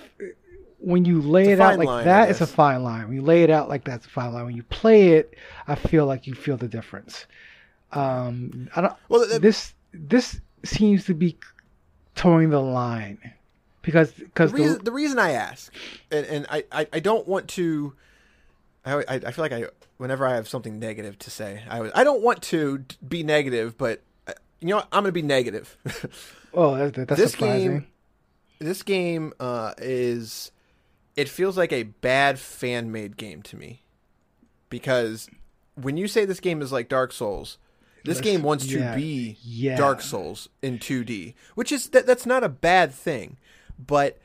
when 0.78 1.04
you 1.04 1.20
lay 1.20 1.50
it 1.50 1.60
out 1.60 1.78
like 1.78 1.88
line, 1.88 2.04
that, 2.04 2.30
it's 2.30 2.40
a 2.40 2.46
fine 2.46 2.84
line. 2.84 3.08
When 3.08 3.16
you 3.16 3.22
lay 3.22 3.42
it 3.42 3.50
out 3.50 3.68
like 3.68 3.84
that, 3.84 3.96
it's 3.96 4.06
a 4.06 4.10
fine 4.10 4.32
line. 4.32 4.46
When 4.46 4.56
you 4.56 4.62
play 4.62 5.14
it, 5.14 5.34
I 5.66 5.74
feel 5.74 6.06
like 6.06 6.28
you 6.28 6.34
feel 6.34 6.56
the 6.56 6.68
difference. 6.68 7.26
Um, 7.90 8.70
I 8.76 8.82
don't. 8.82 8.94
Well, 9.08 9.26
th- 9.26 9.40
this 9.42 9.74
this 9.92 10.40
seems 10.64 11.04
to 11.06 11.14
be 11.14 11.36
towing 12.14 12.50
the 12.50 12.60
line 12.60 13.18
because 13.88 14.12
because 14.12 14.52
the 14.52 14.58
reason, 14.58 14.84
the 14.84 14.92
reason 14.92 15.18
I 15.18 15.30
ask, 15.30 15.72
and, 16.10 16.26
and 16.26 16.46
I, 16.50 16.64
I, 16.70 16.86
I 16.92 17.00
don't 17.00 17.26
want 17.26 17.48
to, 17.48 17.94
I, 18.84 18.96
I 18.96 19.04
I 19.08 19.30
feel 19.30 19.42
like 19.42 19.52
I 19.52 19.64
whenever 19.96 20.26
I 20.26 20.34
have 20.34 20.46
something 20.46 20.78
negative 20.78 21.18
to 21.20 21.30
say, 21.30 21.62
I 21.70 21.90
I 21.94 22.04
don't 22.04 22.20
want 22.20 22.42
to 22.42 22.84
be 23.06 23.22
negative, 23.22 23.78
but 23.78 24.02
uh, 24.26 24.34
you 24.60 24.68
know 24.68 24.76
what? 24.76 24.88
I'm 24.92 25.04
going 25.04 25.08
to 25.08 25.12
be 25.12 25.22
negative. 25.22 25.78
oh 26.52 26.76
that, 26.76 26.92
that- 26.92 27.08
that's 27.08 27.18
this 27.18 27.30
surprising. 27.32 27.70
game, 27.70 27.86
this 28.58 28.82
game 28.82 29.32
uh, 29.40 29.72
is, 29.78 30.50
it 31.16 31.30
feels 31.30 31.56
like 31.56 31.72
a 31.72 31.84
bad 31.84 32.38
fan 32.38 32.92
made 32.92 33.16
game 33.16 33.40
to 33.44 33.56
me, 33.56 33.84
because 34.68 35.30
when 35.80 35.96
you 35.96 36.08
say 36.08 36.26
this 36.26 36.40
game 36.40 36.60
is 36.60 36.72
like 36.72 36.90
Dark 36.90 37.12
Souls. 37.12 37.56
This 38.04 38.22
game 38.22 38.42
wants 38.42 38.66
to 38.68 38.94
be 38.94 39.36
yeah. 39.42 39.76
Dark 39.76 40.00
Souls 40.00 40.48
in 40.62 40.78
2D, 40.78 41.34
which 41.56 41.70
is 41.70 41.90
that, 41.90 42.06
that's 42.06 42.24
not 42.24 42.42
a 42.42 42.48
bad 42.48 42.94
thing, 42.94 43.36
but 43.78 44.18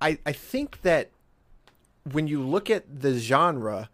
I 0.00 0.18
I 0.26 0.32
think 0.32 0.82
that 0.82 1.10
when 2.10 2.28
you 2.28 2.42
look 2.42 2.70
at 2.70 3.00
the 3.00 3.18
genre, 3.18 3.88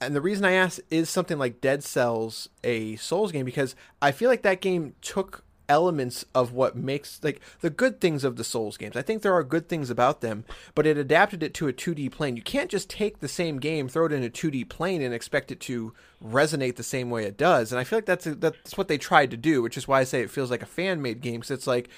and 0.00 0.14
the 0.14 0.20
reason 0.20 0.44
I 0.44 0.52
ask 0.52 0.80
is 0.90 1.10
something 1.10 1.38
like 1.38 1.60
Dead 1.60 1.82
Cells 1.82 2.48
a 2.64 2.96
Souls 2.96 3.32
game 3.32 3.44
because 3.44 3.74
I 4.00 4.12
feel 4.12 4.30
like 4.30 4.42
that 4.42 4.60
game 4.60 4.94
took 5.02 5.44
elements 5.70 6.24
of 6.34 6.52
what 6.52 6.74
makes 6.74 7.22
like 7.22 7.40
the 7.60 7.70
good 7.70 8.00
things 8.00 8.24
of 8.24 8.34
the 8.36 8.42
Souls 8.42 8.76
games. 8.76 8.96
I 8.96 9.02
think 9.02 9.22
there 9.22 9.32
are 9.32 9.44
good 9.44 9.68
things 9.68 9.88
about 9.88 10.20
them, 10.20 10.44
but 10.74 10.84
it 10.84 10.98
adapted 10.98 11.44
it 11.44 11.54
to 11.54 11.68
a 11.68 11.72
2D 11.72 12.10
plane. 12.10 12.36
You 12.36 12.42
can't 12.42 12.68
just 12.68 12.90
take 12.90 13.20
the 13.20 13.28
same 13.28 13.58
game, 13.58 13.88
throw 13.88 14.06
it 14.06 14.12
in 14.12 14.24
a 14.24 14.28
2D 14.28 14.68
plane, 14.68 15.00
and 15.00 15.14
expect 15.14 15.52
it 15.52 15.60
to 15.60 15.94
resonate 16.22 16.74
the 16.74 16.82
same 16.82 17.08
way 17.08 17.24
it 17.24 17.36
does. 17.36 17.70
And 17.70 17.78
I 17.78 17.84
feel 17.84 17.98
like 17.98 18.06
that's 18.06 18.26
a, 18.26 18.34
that's 18.34 18.76
what 18.76 18.88
they 18.88 18.98
tried 18.98 19.30
to 19.30 19.36
do, 19.36 19.62
which 19.62 19.76
is 19.76 19.86
why 19.86 20.00
I 20.00 20.04
say 20.04 20.22
it 20.22 20.30
feels 20.30 20.50
like 20.50 20.62
a 20.62 20.66
fan 20.66 21.00
made 21.00 21.20
game 21.20 21.40
because 21.40 21.52
it's 21.52 21.68
like, 21.68 21.88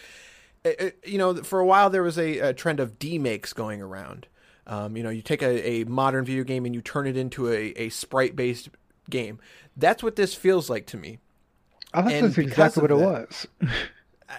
it, 0.64 0.98
you 1.04 1.18
know, 1.18 1.34
for 1.42 1.60
a 1.60 1.66
while 1.66 1.90
there 1.90 2.02
was 2.02 2.18
a, 2.18 2.38
a 2.38 2.52
trend 2.52 2.80
of 2.80 2.98
demakes 2.98 3.52
going 3.52 3.82
around. 3.82 4.26
Um, 4.66 4.96
you 4.96 5.02
know, 5.02 5.10
you 5.10 5.22
take 5.22 5.42
a, 5.42 5.68
a 5.68 5.84
modern 5.84 6.24
video 6.24 6.44
game 6.44 6.64
and 6.64 6.74
you 6.74 6.80
turn 6.80 7.06
it 7.06 7.16
into 7.16 7.48
a, 7.48 7.72
a 7.76 7.88
sprite 7.88 8.36
based 8.36 8.68
game. 9.10 9.40
That's 9.76 10.02
what 10.02 10.16
this 10.16 10.34
feels 10.34 10.70
like 10.70 10.86
to 10.86 10.96
me. 10.96 11.18
I 11.92 12.02
thought 12.02 12.10
that's 12.10 12.38
exactly 12.38 12.80
what 12.80 12.90
it 12.90 12.96
was. 12.96 13.46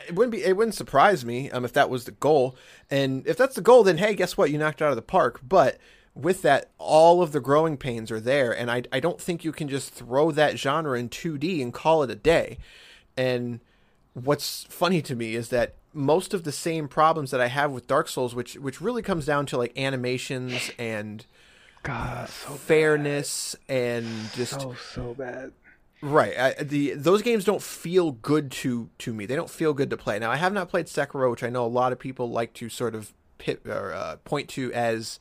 it 0.08 0.16
wouldn't 0.16 0.32
be 0.32 0.44
it 0.44 0.56
wouldn't 0.58 0.76
surprise 0.76 1.26
me 1.26 1.52
um, 1.52 1.66
if 1.66 1.74
that 1.74 1.90
was 1.90 2.06
the 2.06 2.12
goal. 2.12 2.56
And 2.90 3.28
if 3.28 3.38
that's 3.38 3.56
the 3.56 3.62
goal, 3.62 3.84
then 3.84 3.98
hey, 3.98 4.16
guess 4.16 4.38
what? 4.38 4.50
You 4.50 4.58
knocked 4.58 4.82
it 4.82 4.86
out 4.86 4.92
of 4.92 4.96
the 4.96 5.02
park. 5.02 5.42
But 5.48 5.78
with 6.16 6.42
that, 6.44 6.70
all 6.78 7.22
of 7.22 7.32
the 7.32 7.40
growing 7.40 7.78
pains 7.78 8.12
are 8.12 8.20
there, 8.20 8.52
and 8.56 8.72
I 8.72 8.84
I 8.92 9.00
don't 9.00 9.20
think 9.20 9.44
you 9.44 9.52
can 9.52 9.68
just 9.68 9.92
throw 9.92 10.32
that 10.32 10.58
genre 10.58 10.98
in 10.98 11.10
2D 11.10 11.62
and 11.62 11.74
call 11.74 12.04
it 12.04 12.12
a 12.12 12.16
day. 12.16 12.58
And 13.16 13.60
what's 14.14 14.66
funny 14.70 15.02
to 15.02 15.16
me 15.16 15.36
is 15.36 15.50
that 15.50 15.76
most 15.94 16.34
of 16.34 16.44
the 16.44 16.52
same 16.52 16.88
problems 16.88 17.32
that 17.32 17.42
I 17.42 17.48
have 17.48 17.72
with 17.72 17.88
Dark 17.88 18.08
Souls, 18.08 18.34
which 18.34 18.56
which 18.56 18.82
really 18.82 19.02
comes 19.02 19.26
down 19.26 19.46
to 19.48 19.58
like 19.58 19.78
animations 19.78 20.72
and 20.80 21.26
God, 21.84 22.30
so 22.30 22.54
fairness 22.54 23.56
bad. 23.68 23.76
and 23.76 24.32
just 24.34 24.60
so 24.60 24.76
so 24.94 25.14
bad. 25.14 25.52
Right. 26.02 26.38
I, 26.38 26.64
the 26.64 26.96
those 26.96 27.22
games 27.22 27.46
don't 27.46 27.62
feel 27.62 28.12
good 28.12 28.52
to 28.52 28.90
to 29.00 29.14
me. 29.14 29.26
They 29.26 29.36
don't 29.36 29.50
feel 29.50 29.74
good 29.74 29.90
to 29.92 29.98
play. 29.98 30.20
Now 30.20 30.32
I 30.32 30.36
have 30.38 30.54
not 30.54 30.70
played 30.70 30.88
Sekiro, 30.88 31.32
which 31.32 31.44
I 31.44 31.50
know 31.50 31.66
a 31.66 31.68
lot 31.68 31.92
of 31.92 32.00
people 32.00 32.30
like 32.30 32.54
to 32.56 32.70
sort 32.70 32.96
of 32.96 33.14
pit 33.38 33.62
or 33.66 33.94
uh, 33.94 34.18
point 34.26 34.50
to 34.50 34.72
as 34.74 35.20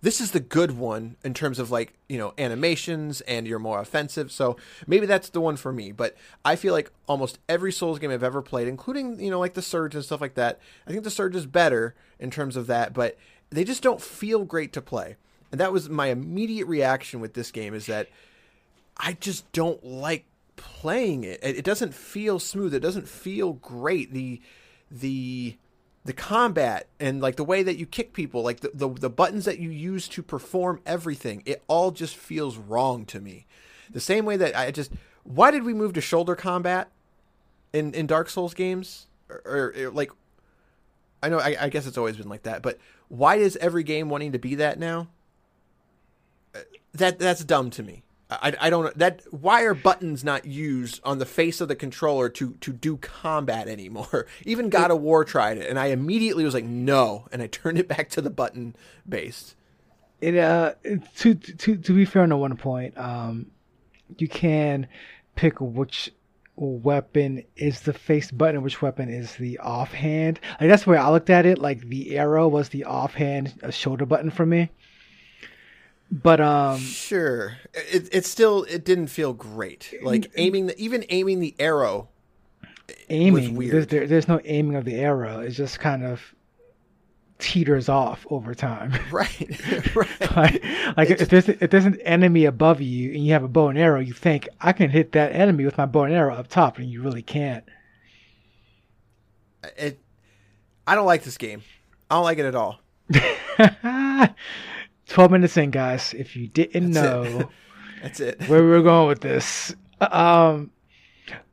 this 0.00 0.20
is 0.20 0.30
the 0.30 0.40
good 0.40 0.72
one 0.72 1.16
in 1.24 1.34
terms 1.34 1.58
of 1.58 1.70
like 1.70 1.94
you 2.08 2.18
know 2.18 2.32
animations 2.38 3.20
and 3.22 3.46
you're 3.46 3.58
more 3.58 3.80
offensive. 3.80 4.30
So 4.30 4.56
maybe 4.86 5.06
that's 5.06 5.30
the 5.30 5.40
one 5.40 5.56
for 5.56 5.72
me. 5.72 5.92
But 5.92 6.16
I 6.44 6.56
feel 6.56 6.72
like 6.72 6.90
almost 7.06 7.38
every 7.48 7.72
Souls 7.72 7.98
game 7.98 8.10
I've 8.10 8.22
ever 8.22 8.42
played, 8.42 8.68
including 8.68 9.20
you 9.20 9.30
know 9.30 9.40
like 9.40 9.54
the 9.54 9.62
Surge 9.62 9.94
and 9.94 10.04
stuff 10.04 10.20
like 10.20 10.34
that, 10.34 10.60
I 10.86 10.90
think 10.90 11.04
the 11.04 11.10
Surge 11.10 11.36
is 11.36 11.46
better 11.46 11.94
in 12.18 12.30
terms 12.30 12.56
of 12.56 12.66
that. 12.68 12.92
But 12.92 13.16
they 13.50 13.64
just 13.64 13.82
don't 13.82 14.00
feel 14.00 14.44
great 14.44 14.72
to 14.74 14.82
play. 14.82 15.16
And 15.50 15.60
that 15.60 15.72
was 15.72 15.88
my 15.88 16.08
immediate 16.08 16.66
reaction 16.66 17.20
with 17.20 17.34
this 17.34 17.50
game 17.50 17.74
is 17.74 17.86
that 17.86 18.08
I 18.96 19.14
just 19.14 19.50
don't 19.52 19.82
like 19.84 20.26
playing 20.56 21.24
it. 21.24 21.40
It 21.42 21.64
doesn't 21.64 21.94
feel 21.94 22.38
smooth. 22.38 22.74
It 22.74 22.80
doesn't 22.80 23.08
feel 23.08 23.54
great. 23.54 24.12
The 24.12 24.40
the 24.90 25.56
the 26.08 26.14
combat 26.14 26.88
and 26.98 27.20
like 27.20 27.36
the 27.36 27.44
way 27.44 27.62
that 27.62 27.76
you 27.76 27.84
kick 27.84 28.14
people, 28.14 28.42
like 28.42 28.60
the, 28.60 28.70
the, 28.72 28.88
the 28.88 29.10
buttons 29.10 29.44
that 29.44 29.58
you 29.58 29.68
use 29.68 30.08
to 30.08 30.22
perform 30.22 30.80
everything, 30.86 31.42
it 31.44 31.62
all 31.68 31.90
just 31.90 32.16
feels 32.16 32.56
wrong 32.56 33.04
to 33.04 33.20
me. 33.20 33.44
The 33.90 34.00
same 34.00 34.24
way 34.24 34.38
that 34.38 34.56
I 34.56 34.70
just 34.70 34.90
why 35.24 35.50
did 35.50 35.64
we 35.64 35.74
move 35.74 35.92
to 35.92 36.00
shoulder 36.00 36.34
combat 36.34 36.90
in 37.74 37.92
in 37.92 38.06
Dark 38.06 38.30
Souls 38.30 38.54
games? 38.54 39.06
Or, 39.28 39.42
or, 39.44 39.74
or 39.76 39.90
like 39.90 40.10
I 41.22 41.28
know 41.28 41.40
I, 41.40 41.56
I 41.60 41.68
guess 41.68 41.86
it's 41.86 41.98
always 41.98 42.16
been 42.16 42.30
like 42.30 42.44
that, 42.44 42.62
but 42.62 42.78
why 43.08 43.36
is 43.36 43.58
every 43.58 43.82
game 43.82 44.08
wanting 44.08 44.32
to 44.32 44.38
be 44.38 44.54
that 44.54 44.78
now? 44.78 45.08
Uh, 46.54 46.60
that 46.94 47.18
that's 47.18 47.44
dumb 47.44 47.68
to 47.72 47.82
me. 47.82 48.02
I, 48.30 48.54
I 48.60 48.70
don't 48.70 48.84
know. 48.84 48.92
That 48.96 49.22
why 49.30 49.62
are 49.62 49.74
buttons 49.74 50.22
not 50.22 50.44
used 50.44 51.00
on 51.02 51.18
the 51.18 51.24
face 51.24 51.60
of 51.60 51.68
the 51.68 51.76
controller 51.76 52.28
to 52.30 52.52
to 52.60 52.72
do 52.72 52.98
combat 52.98 53.68
anymore? 53.68 54.26
Even 54.44 54.68
god 54.68 54.90
of 54.90 55.00
war 55.00 55.24
tried 55.24 55.58
it 55.58 55.68
and 55.68 55.78
i 55.78 55.86
immediately 55.86 56.44
was 56.44 56.54
like 56.54 56.64
no 56.64 57.26
and 57.32 57.42
i 57.42 57.46
turned 57.46 57.78
it 57.78 57.88
back 57.88 58.10
to 58.10 58.20
the 58.20 58.30
button 58.30 58.76
based 59.08 59.56
it 60.20 60.36
uh 60.36 60.74
to 61.16 61.34
to 61.34 61.76
to 61.76 61.92
be 61.94 62.04
fair 62.04 62.22
on 62.22 62.38
one 62.38 62.56
point 62.56 62.96
um 62.98 63.46
you 64.18 64.28
can 64.28 64.86
pick 65.34 65.60
which 65.60 66.10
weapon 66.56 67.44
is 67.56 67.82
the 67.82 67.92
face 67.92 68.30
button 68.30 68.62
which 68.62 68.82
weapon 68.82 69.08
is 69.08 69.36
the 69.36 69.58
offhand. 69.58 70.40
Like 70.60 70.68
that's 70.68 70.86
where 70.86 70.98
i 70.98 71.08
looked 71.08 71.30
at 71.30 71.46
it. 71.46 71.58
Like 71.58 71.80
the 71.88 72.18
arrow 72.18 72.48
was 72.48 72.68
the 72.70 72.84
offhand 72.84 73.54
shoulder 73.70 74.06
button 74.06 74.30
for 74.30 74.44
me 74.44 74.70
but 76.10 76.40
um 76.40 76.78
sure. 76.78 77.56
It, 77.74 78.08
it 78.12 78.26
still 78.26 78.64
it 78.64 78.84
didn't 78.84 79.08
feel 79.08 79.32
great. 79.32 79.94
Like 80.02 80.30
aiming 80.36 80.66
the 80.66 80.78
even 80.80 81.04
aiming 81.10 81.40
the 81.40 81.54
arrow 81.58 82.08
aiming. 83.10 83.58
There's, 83.58 83.86
there, 83.88 84.06
there's 84.06 84.28
no 84.28 84.40
aiming 84.44 84.76
of 84.76 84.84
the 84.84 84.94
arrow. 84.94 85.40
It 85.40 85.50
just 85.50 85.80
kind 85.80 86.04
of 86.04 86.20
teeters 87.38 87.88
off 87.88 88.26
over 88.30 88.54
time. 88.54 88.92
Right. 89.10 89.60
Right. 89.94 90.36
Like, 90.36 90.96
like 90.96 91.10
if 91.10 91.28
there's 91.28 91.48
if 91.48 91.70
there's 91.70 91.84
an 91.84 92.00
enemy 92.02 92.44
above 92.44 92.80
you 92.80 93.12
and 93.12 93.24
you 93.24 93.32
have 93.32 93.42
a 93.44 93.48
bow 93.48 93.68
and 93.68 93.78
arrow 93.78 94.00
you 94.00 94.12
think 94.12 94.48
i 94.60 94.72
can 94.72 94.90
hit 94.90 95.12
that 95.12 95.32
enemy 95.32 95.64
with 95.64 95.78
my 95.78 95.86
bow 95.86 96.04
and 96.04 96.14
arrow 96.14 96.34
up 96.34 96.48
top 96.48 96.78
and 96.78 96.90
you 96.90 97.02
really 97.02 97.22
can't. 97.22 97.64
It 99.76 99.98
i 100.86 100.94
don't 100.94 101.06
like 101.06 101.22
this 101.22 101.38
game. 101.38 101.62
I 102.10 102.16
don't 102.16 102.24
like 102.24 102.38
it 102.38 102.46
at 102.46 102.54
all 102.54 102.80
12 105.08 105.30
minutes 105.30 105.56
in, 105.56 105.70
guys. 105.70 106.14
If 106.14 106.36
you 106.36 106.48
didn't 106.48 106.92
That's 106.92 107.04
know, 107.04 107.40
it. 107.40 107.48
That's 108.02 108.20
it. 108.20 108.42
where 108.48 108.62
we 108.64 108.70
are 108.72 108.82
going 108.82 109.08
with 109.08 109.20
this. 109.20 109.74
Um, 110.00 110.70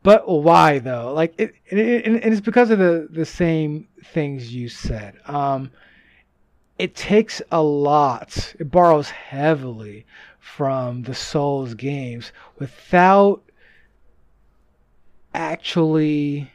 but 0.04 0.28
why 0.28 0.80
though? 0.80 1.14
Like, 1.14 1.34
it, 1.38 1.56
it, 1.68 1.80
it, 1.80 2.06
and 2.06 2.34
it's 2.34 2.42
because 2.42 2.70
of 2.70 2.80
the 2.80 3.08
the 3.10 3.26
same 3.26 3.88
things 4.14 4.54
you 4.54 4.70
said. 4.70 5.16
Um, 5.26 5.72
it 6.78 6.96
takes 6.96 7.42
a 7.52 7.62
lot. 7.62 8.54
It 8.60 8.70
borrows 8.70 9.10
heavily 9.10 10.06
from 10.40 11.04
the 11.04 11.16
Souls 11.16 11.74
games 11.74 12.32
without 12.60 13.42
actually 15.34 16.52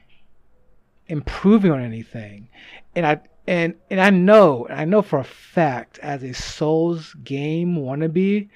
improving 1.08 1.72
on 1.72 1.80
anything. 1.80 2.48
And 2.94 3.06
I 3.06 3.20
and 3.46 3.74
and 3.90 4.00
I 4.00 4.10
know, 4.10 4.66
I 4.68 4.84
know 4.84 5.02
for 5.02 5.18
a 5.18 5.24
fact, 5.24 5.98
as 6.00 6.22
a 6.22 6.32
Souls 6.32 7.14
game 7.24 7.76
wannabe, 7.76 8.48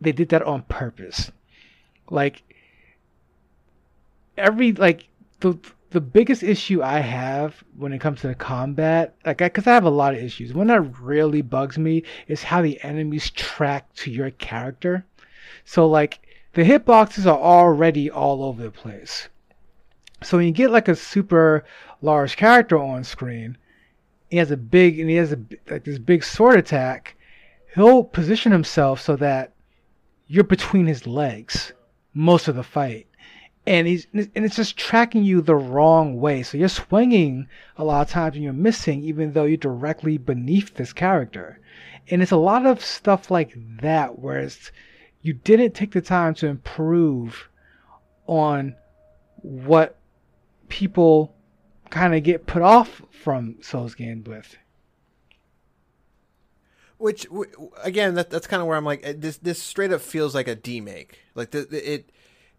they 0.00 0.12
did 0.12 0.28
that 0.30 0.42
on 0.42 0.62
purpose. 0.62 1.30
Like 2.10 2.42
every 4.36 4.72
like 4.72 5.08
the 5.40 5.58
the 5.90 6.00
biggest 6.00 6.42
issue 6.42 6.82
I 6.82 6.98
have 6.98 7.62
when 7.76 7.92
it 7.92 8.00
comes 8.00 8.20
to 8.22 8.26
the 8.26 8.34
combat, 8.34 9.14
like, 9.24 9.38
because 9.38 9.66
I, 9.68 9.70
I, 9.70 9.74
have 9.74 9.84
a 9.84 9.90
lot 9.90 10.14
of 10.14 10.20
issues. 10.20 10.52
One 10.52 10.66
that 10.66 10.80
really 11.00 11.40
bugs 11.40 11.78
me 11.78 12.02
is 12.26 12.42
how 12.42 12.62
the 12.62 12.82
enemies 12.82 13.30
track 13.30 13.94
to 13.96 14.10
your 14.10 14.32
character. 14.32 15.06
So, 15.64 15.86
like, 15.86 16.26
the 16.54 16.62
hitboxes 16.62 17.26
are 17.26 17.38
already 17.38 18.10
all 18.10 18.42
over 18.42 18.60
the 18.60 18.72
place. 18.72 19.28
So 20.24 20.38
when 20.38 20.46
you 20.46 20.52
get 20.52 20.70
like 20.70 20.88
a 20.88 20.96
super 20.96 21.64
large 22.00 22.36
character 22.36 22.78
on 22.78 23.04
screen, 23.04 23.58
he 24.30 24.38
has 24.38 24.50
a 24.50 24.56
big 24.56 24.98
and 24.98 25.08
he 25.08 25.16
has 25.16 25.32
a 25.32 25.38
like 25.70 25.84
this 25.84 25.98
big 25.98 26.24
sword 26.24 26.58
attack, 26.58 27.16
he'll 27.74 28.04
position 28.04 28.52
himself 28.52 29.00
so 29.00 29.16
that 29.16 29.52
you're 30.26 30.44
between 30.44 30.86
his 30.86 31.06
legs 31.06 31.72
most 32.12 32.48
of 32.48 32.56
the 32.56 32.62
fight. 32.62 33.06
And 33.66 33.86
he's 33.86 34.06
and 34.12 34.30
it's 34.34 34.56
just 34.56 34.76
tracking 34.76 35.24
you 35.24 35.40
the 35.40 35.54
wrong 35.54 36.20
way. 36.20 36.42
So 36.42 36.58
you're 36.58 36.68
swinging 36.68 37.48
a 37.76 37.84
lot 37.84 38.02
of 38.02 38.10
times 38.10 38.34
and 38.34 38.44
you're 38.44 38.52
missing 38.52 39.02
even 39.02 39.32
though 39.32 39.44
you're 39.44 39.56
directly 39.56 40.18
beneath 40.18 40.74
this 40.74 40.92
character. 40.92 41.60
And 42.10 42.20
it's 42.22 42.32
a 42.32 42.36
lot 42.36 42.66
of 42.66 42.84
stuff 42.84 43.30
like 43.30 43.56
that 43.80 44.18
where 44.18 44.38
it's, 44.38 44.70
you 45.22 45.32
didn't 45.32 45.74
take 45.74 45.92
the 45.92 46.02
time 46.02 46.34
to 46.34 46.46
improve 46.46 47.48
on 48.26 48.76
what 49.40 49.96
people 50.68 51.33
kind 51.94 52.12
of 52.12 52.24
get 52.24 52.44
put 52.44 52.60
off 52.60 53.02
from 53.22 53.62
Souls 53.62 53.94
games 53.94 54.26
with. 54.28 54.56
Which 56.98 57.26
again, 57.82 58.14
that, 58.14 58.30
that's 58.30 58.48
kind 58.48 58.60
of 58.60 58.66
where 58.66 58.76
I'm 58.76 58.84
like, 58.84 59.00
eh, 59.04 59.14
this 59.16 59.36
this 59.36 59.62
straight 59.62 59.92
up 59.92 60.00
feels 60.00 60.34
like 60.34 60.48
a 60.48 60.56
demake. 60.56 61.12
Like 61.36 61.52
the, 61.52 61.68
it 61.70 62.10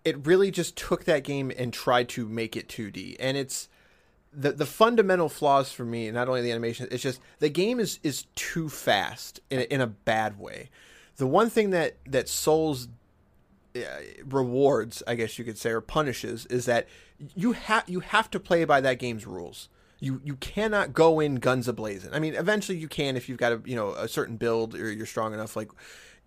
it 0.05 0.25
really 0.25 0.51
just 0.51 0.77
took 0.77 1.03
that 1.03 1.25
game 1.25 1.51
and 1.57 1.73
tried 1.73 2.07
to 2.09 2.27
make 2.27 2.55
it 2.55 2.69
2D, 2.69 3.17
and 3.19 3.35
it's 3.35 3.67
the 4.31 4.53
the 4.53 4.65
fundamental 4.65 5.27
flaws 5.27 5.71
for 5.71 5.83
me. 5.83 6.09
Not 6.11 6.29
only 6.29 6.41
the 6.41 6.51
animation, 6.51 6.87
it's 6.89 7.03
just 7.03 7.19
the 7.39 7.49
game 7.49 7.79
is 7.79 7.99
is 8.03 8.27
too 8.35 8.69
fast 8.69 9.41
in 9.49 9.59
a, 9.59 9.63
in 9.63 9.81
a 9.81 9.87
bad 9.87 10.39
way. 10.39 10.69
The 11.17 11.27
one 11.27 11.49
thing 11.49 11.71
that 11.71 11.97
that 12.05 12.29
Souls 12.29 12.87
Uh, 13.75 13.81
rewards, 14.25 15.03
I 15.05 15.15
guess 15.15 15.37
you 15.37 15.43
could 15.43 15.57
say, 15.57 15.71
or 15.71 15.81
punishes, 15.81 16.45
is 16.45 16.65
that 16.65 16.87
you 17.35 17.51
have 17.51 17.83
you 17.87 17.99
have 17.99 18.31
to 18.31 18.39
play 18.39 18.63
by 18.63 18.79
that 18.79 18.99
game's 18.99 19.27
rules. 19.27 19.67
You 19.99 20.21
you 20.23 20.35
cannot 20.37 20.93
go 20.93 21.19
in 21.19 21.35
guns 21.35 21.67
ablazing. 21.67 22.13
I 22.13 22.19
mean, 22.19 22.35
eventually 22.35 22.77
you 22.77 22.87
can 22.87 23.17
if 23.17 23.27
you've 23.27 23.37
got 23.37 23.51
a 23.51 23.61
you 23.65 23.75
know 23.75 23.89
a 23.91 24.07
certain 24.07 24.37
build 24.37 24.75
or 24.75 24.91
you're 24.91 25.05
strong 25.05 25.33
enough. 25.33 25.55
Like 25.55 25.69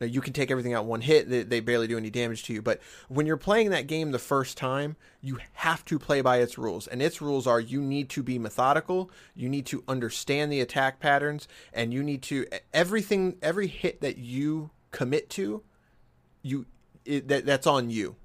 Now, 0.00 0.06
you 0.06 0.20
can 0.20 0.32
take 0.32 0.50
everything 0.50 0.74
out 0.74 0.84
one 0.84 1.00
hit; 1.00 1.28
they, 1.28 1.42
they 1.42 1.60
barely 1.60 1.86
do 1.86 1.96
any 1.96 2.10
damage 2.10 2.44
to 2.44 2.52
you. 2.52 2.62
But 2.62 2.80
when 3.08 3.26
you're 3.26 3.36
playing 3.36 3.70
that 3.70 3.86
game 3.86 4.10
the 4.12 4.18
first 4.18 4.56
time, 4.56 4.96
you 5.20 5.38
have 5.54 5.84
to 5.86 5.98
play 5.98 6.20
by 6.20 6.38
its 6.38 6.56
rules, 6.58 6.86
and 6.86 7.02
its 7.02 7.20
rules 7.20 7.46
are: 7.46 7.60
you 7.60 7.80
need 7.80 8.08
to 8.10 8.22
be 8.22 8.38
methodical, 8.38 9.10
you 9.34 9.48
need 9.48 9.66
to 9.66 9.82
understand 9.88 10.52
the 10.52 10.60
attack 10.60 11.00
patterns, 11.00 11.48
and 11.72 11.92
you 11.92 12.02
need 12.02 12.22
to 12.24 12.46
everything. 12.72 13.36
Every 13.42 13.66
hit 13.66 14.00
that 14.00 14.18
you 14.18 14.70
commit 14.90 15.30
to, 15.30 15.62
you 16.42 16.66
it, 17.08 17.28
that 17.28 17.46
that's 17.46 17.66
on 17.66 17.90
you. 17.90 18.16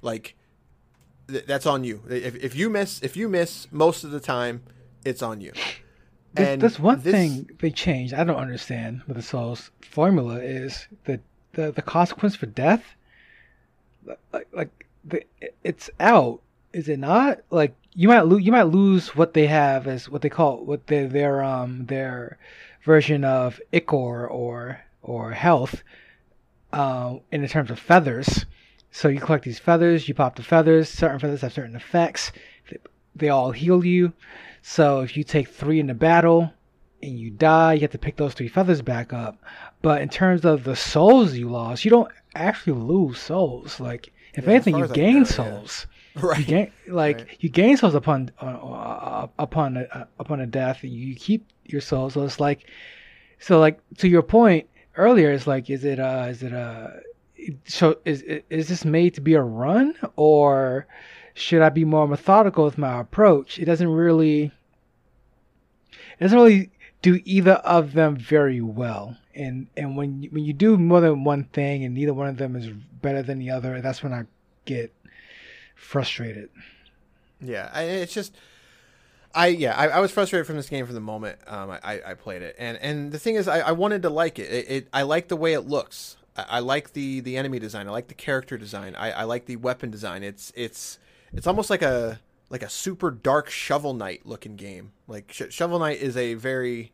Like 0.00 0.34
th- 1.28 1.46
that's 1.46 1.66
on 1.66 1.84
you. 1.84 2.02
If, 2.08 2.36
if 2.36 2.54
you 2.54 2.70
miss, 2.70 3.00
if 3.02 3.16
you 3.16 3.28
miss 3.28 3.68
most 3.72 4.04
of 4.04 4.10
the 4.10 4.20
time, 4.20 4.62
it's 5.04 5.22
on 5.22 5.40
you. 5.40 5.52
This, 6.34 6.48
And 6.48 6.62
that's 6.62 6.78
one 6.78 7.00
this- 7.00 7.12
thing 7.12 7.50
they 7.60 7.70
changed. 7.70 8.14
I 8.14 8.24
don't 8.24 8.36
understand 8.36 9.02
with 9.06 9.16
the 9.16 9.22
Souls 9.22 9.70
formula 9.80 10.36
is 10.40 10.88
the 11.04 11.20
the, 11.54 11.70
the 11.72 11.82
consequence 11.82 12.34
for 12.34 12.46
death. 12.46 12.82
Like, 14.32 14.48
like 14.52 14.86
the, 15.04 15.22
it's 15.62 15.90
out, 16.00 16.40
is 16.72 16.88
it 16.88 16.98
not? 16.98 17.40
Like 17.50 17.74
you 17.94 18.08
might 18.08 18.22
lose, 18.22 18.42
you 18.42 18.50
might 18.52 18.62
lose 18.62 19.14
what 19.14 19.34
they 19.34 19.46
have 19.46 19.86
as 19.86 20.08
what 20.08 20.22
they 20.22 20.30
call 20.30 20.64
what 20.64 20.86
their 20.86 21.06
their 21.06 21.42
um 21.44 21.86
their 21.86 22.38
version 22.84 23.24
of 23.24 23.60
ichor 23.72 24.26
or 24.26 24.80
or 25.02 25.32
health, 25.32 25.82
um, 26.72 27.20
in 27.30 27.46
terms 27.48 27.70
of 27.70 27.78
feathers. 27.78 28.46
So 28.90 29.08
you 29.08 29.20
collect 29.20 29.44
these 29.44 29.58
feathers, 29.58 30.08
you 30.08 30.14
pop 30.14 30.36
the 30.36 30.42
feathers. 30.42 30.88
Certain 30.88 31.18
feathers 31.18 31.40
have 31.40 31.52
certain 31.52 31.76
effects. 31.76 32.32
They, 33.14 33.28
all 33.28 33.52
heal 33.52 33.84
you. 33.84 34.12
So 34.62 35.00
if 35.00 35.16
you 35.16 35.24
take 35.24 35.48
three 35.48 35.80
in 35.80 35.86
the 35.86 35.94
battle 35.94 36.52
and 37.02 37.18
you 37.18 37.30
die, 37.30 37.74
you 37.74 37.80
have 37.82 37.90
to 37.92 37.98
pick 37.98 38.16
those 38.16 38.34
three 38.34 38.48
feathers 38.48 38.82
back 38.82 39.12
up. 39.12 39.38
But 39.82 40.02
in 40.02 40.08
terms 40.08 40.44
of 40.44 40.64
the 40.64 40.76
souls 40.76 41.34
you 41.34 41.48
lost, 41.50 41.84
you 41.84 41.90
don't 41.90 42.10
actually 42.34 42.80
lose 42.80 43.18
souls. 43.18 43.80
Like 43.80 44.12
if 44.34 44.46
Yeah, 44.46 44.48
anything, 44.48 44.76
you 44.76 44.84
gain 44.86 45.24
know, 45.24 45.28
yeah. 45.38 45.60
souls. 45.64 45.86
You 46.34 46.44
right. 46.44 46.46
gain 46.46 46.72
like 46.88 47.18
Right. 47.18 47.36
you 47.40 47.48
gain 47.48 47.76
souls 47.76 47.94
upon 47.94 48.30
uh, 48.40 48.46
uh, 48.46 49.26
upon 49.38 49.76
a, 49.78 49.82
uh, 49.92 50.04
upon 50.18 50.40
a 50.40 50.46
death. 50.46 50.82
And 50.82 50.92
you 50.92 51.14
keep 51.16 51.46
your 51.64 51.80
souls. 51.80 52.14
So 52.14 52.22
it's 52.24 52.40
like 52.40 52.68
so 53.38 53.58
like 53.60 53.80
to 53.98 54.08
your 54.08 54.22
point 54.22 54.68
earlier. 54.96 55.30
It's 55.30 55.46
like 55.46 55.70
is 55.70 55.84
it 55.84 55.98
uh 55.98 56.26
is 56.28 56.42
it 56.42 56.52
uh 56.52 56.88
so 57.64 57.98
is 58.04 58.22
is 58.22 58.68
this 58.68 58.84
made 58.84 59.14
to 59.14 59.20
be 59.20 59.34
a 59.34 59.42
run 59.42 59.94
or 60.16 60.86
should 61.34 61.62
I 61.62 61.70
be 61.70 61.84
more 61.84 62.06
methodical 62.06 62.64
with 62.64 62.78
my 62.78 63.00
approach? 63.00 63.58
It 63.58 63.64
doesn't 63.64 63.88
really 63.88 64.52
it 66.18 66.22
doesn't 66.22 66.38
really 66.38 66.70
do 67.00 67.20
either 67.24 67.54
of 67.54 67.94
them 67.94 68.16
very 68.16 68.60
well. 68.60 69.16
And 69.34 69.66
and 69.76 69.96
when 69.96 70.22
you, 70.22 70.30
when 70.30 70.44
you 70.44 70.52
do 70.52 70.76
more 70.76 71.00
than 71.00 71.24
one 71.24 71.44
thing 71.44 71.84
and 71.84 71.94
neither 71.94 72.14
one 72.14 72.28
of 72.28 72.36
them 72.36 72.54
is 72.54 72.68
better 72.68 73.22
than 73.22 73.38
the 73.38 73.50
other, 73.50 73.80
that's 73.80 74.02
when 74.02 74.12
I 74.12 74.24
get 74.64 74.94
frustrated. 75.74 76.50
Yeah, 77.40 77.76
it's 77.80 78.14
just, 78.14 78.36
I 79.34 79.48
yeah, 79.48 79.76
I, 79.76 79.88
I 79.88 80.00
was 80.00 80.10
frustrated 80.10 80.46
from 80.46 80.56
this 80.56 80.68
game 80.68 80.86
from 80.86 80.94
the 80.94 81.00
moment 81.00 81.38
um, 81.46 81.70
I, 81.70 82.00
I 82.06 82.14
played 82.14 82.42
it, 82.42 82.56
and 82.58 82.76
and 82.78 83.12
the 83.12 83.18
thing 83.18 83.36
is, 83.36 83.48
I, 83.48 83.60
I 83.60 83.72
wanted 83.72 84.02
to 84.02 84.10
like 84.10 84.38
it. 84.38 84.50
It, 84.50 84.70
it 84.70 84.88
I 84.92 85.02
like 85.02 85.28
the 85.28 85.36
way 85.36 85.52
it 85.54 85.62
looks. 85.62 86.16
I, 86.34 86.60
like 86.60 86.94
the 86.94 87.20
the 87.20 87.36
enemy 87.36 87.58
design. 87.58 87.86
I 87.88 87.90
like 87.90 88.08
the 88.08 88.14
character 88.14 88.56
design. 88.56 88.94
I, 88.94 89.10
I 89.12 89.24
like 89.24 89.44
the 89.46 89.56
weapon 89.56 89.90
design. 89.90 90.22
It's 90.22 90.50
it's 90.56 90.98
it's 91.32 91.46
almost 91.46 91.68
like 91.68 91.82
a 91.82 92.20
like 92.48 92.62
a 92.62 92.68
super 92.68 93.10
dark 93.10 93.50
Shovel 93.50 93.94
Knight 93.94 94.24
looking 94.24 94.56
game. 94.56 94.92
Like 95.06 95.32
Sh- 95.32 95.50
Shovel 95.50 95.78
Knight 95.78 96.00
is 96.00 96.16
a 96.16 96.34
very 96.34 96.92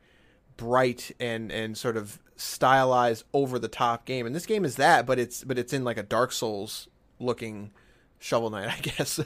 bright 0.56 1.12
and 1.20 1.52
and 1.52 1.76
sort 1.78 1.96
of 1.96 2.18
stylized 2.36 3.24
over 3.32 3.58
the 3.58 3.68
top 3.68 4.04
game, 4.04 4.26
and 4.26 4.34
this 4.34 4.46
game 4.46 4.64
is 4.64 4.76
that, 4.76 5.06
but 5.06 5.18
it's 5.18 5.44
but 5.44 5.58
it's 5.58 5.72
in 5.72 5.84
like 5.84 5.98
a 5.98 6.02
Dark 6.02 6.32
Souls 6.32 6.88
looking 7.20 7.70
Shovel 8.18 8.50
Knight, 8.50 8.68
I 8.78 8.80
guess. 8.80 9.20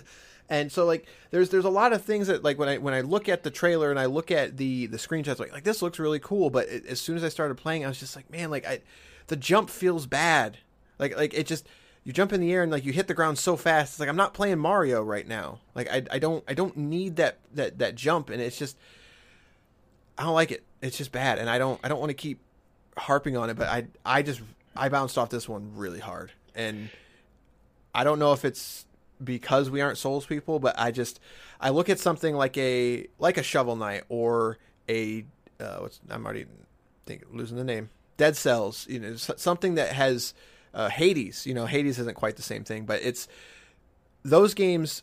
And 0.52 0.70
so 0.70 0.84
like 0.84 1.06
there's 1.30 1.48
there's 1.48 1.64
a 1.64 1.70
lot 1.70 1.94
of 1.94 2.02
things 2.02 2.26
that 2.26 2.44
like 2.44 2.58
when 2.58 2.68
I 2.68 2.76
when 2.76 2.92
I 2.92 3.00
look 3.00 3.26
at 3.26 3.42
the 3.42 3.50
trailer 3.50 3.90
and 3.90 3.98
I 3.98 4.04
look 4.04 4.30
at 4.30 4.58
the 4.58 4.84
the 4.84 4.98
screenshots 4.98 5.38
like 5.38 5.50
like 5.50 5.64
this 5.64 5.80
looks 5.80 5.98
really 5.98 6.18
cool, 6.18 6.50
but 6.50 6.68
it, 6.68 6.84
as 6.84 7.00
soon 7.00 7.16
as 7.16 7.24
I 7.24 7.30
started 7.30 7.56
playing, 7.56 7.86
I 7.86 7.88
was 7.88 7.98
just 7.98 8.14
like, 8.14 8.30
man, 8.30 8.50
like 8.50 8.66
I 8.66 8.80
the 9.28 9.36
jump 9.36 9.70
feels 9.70 10.06
bad. 10.06 10.58
Like 10.98 11.16
like 11.16 11.32
it 11.32 11.46
just 11.46 11.66
you 12.04 12.12
jump 12.12 12.34
in 12.34 12.42
the 12.42 12.52
air 12.52 12.62
and 12.62 12.70
like 12.70 12.84
you 12.84 12.92
hit 12.92 13.06
the 13.06 13.14
ground 13.14 13.38
so 13.38 13.56
fast. 13.56 13.94
It's 13.94 14.00
like 14.00 14.10
I'm 14.10 14.16
not 14.16 14.34
playing 14.34 14.58
Mario 14.58 15.02
right 15.02 15.26
now. 15.26 15.60
Like 15.74 15.90
I 15.90 16.02
I 16.10 16.18
don't 16.18 16.44
I 16.46 16.52
don't 16.52 16.76
need 16.76 17.16
that 17.16 17.38
that 17.54 17.78
that 17.78 17.94
jump 17.94 18.28
and 18.28 18.42
it's 18.42 18.58
just 18.58 18.76
I 20.18 20.24
don't 20.24 20.34
like 20.34 20.52
it. 20.52 20.64
It's 20.82 20.98
just 20.98 21.12
bad 21.12 21.38
and 21.38 21.48
I 21.48 21.56
don't 21.56 21.80
I 21.82 21.88
don't 21.88 21.98
want 21.98 22.10
to 22.10 22.14
keep 22.14 22.40
harping 22.98 23.38
on 23.38 23.48
it, 23.48 23.54
but 23.54 23.68
I 23.68 23.86
I 24.04 24.20
just 24.20 24.42
I 24.76 24.90
bounced 24.90 25.16
off 25.16 25.30
this 25.30 25.48
one 25.48 25.72
really 25.76 26.00
hard. 26.00 26.30
And 26.54 26.90
I 27.94 28.04
don't 28.04 28.18
know 28.18 28.34
if 28.34 28.44
it's 28.44 28.84
because 29.22 29.70
we 29.70 29.80
aren't 29.80 29.98
souls 29.98 30.26
people, 30.26 30.58
but 30.58 30.78
I 30.78 30.90
just 30.90 31.20
I 31.60 31.70
look 31.70 31.88
at 31.88 31.98
something 31.98 32.34
like 32.34 32.56
a 32.56 33.06
like 33.18 33.36
a 33.36 33.42
shovel 33.42 33.76
knight 33.76 34.04
or 34.08 34.58
a 34.88 35.24
uh, 35.60 35.78
what's 35.78 36.00
I'm 36.10 36.24
already 36.24 36.46
think 37.06 37.24
losing 37.30 37.56
the 37.56 37.64
name 37.64 37.90
Dead 38.16 38.36
Cells, 38.36 38.86
you 38.88 39.00
know, 39.00 39.16
something 39.16 39.74
that 39.74 39.92
has 39.92 40.34
uh, 40.74 40.88
Hades. 40.88 41.46
You 41.46 41.54
know, 41.54 41.66
Hades 41.66 41.98
isn't 41.98 42.14
quite 42.14 42.36
the 42.36 42.42
same 42.42 42.64
thing, 42.64 42.84
but 42.84 43.02
it's 43.02 43.28
those 44.24 44.54
games 44.54 45.02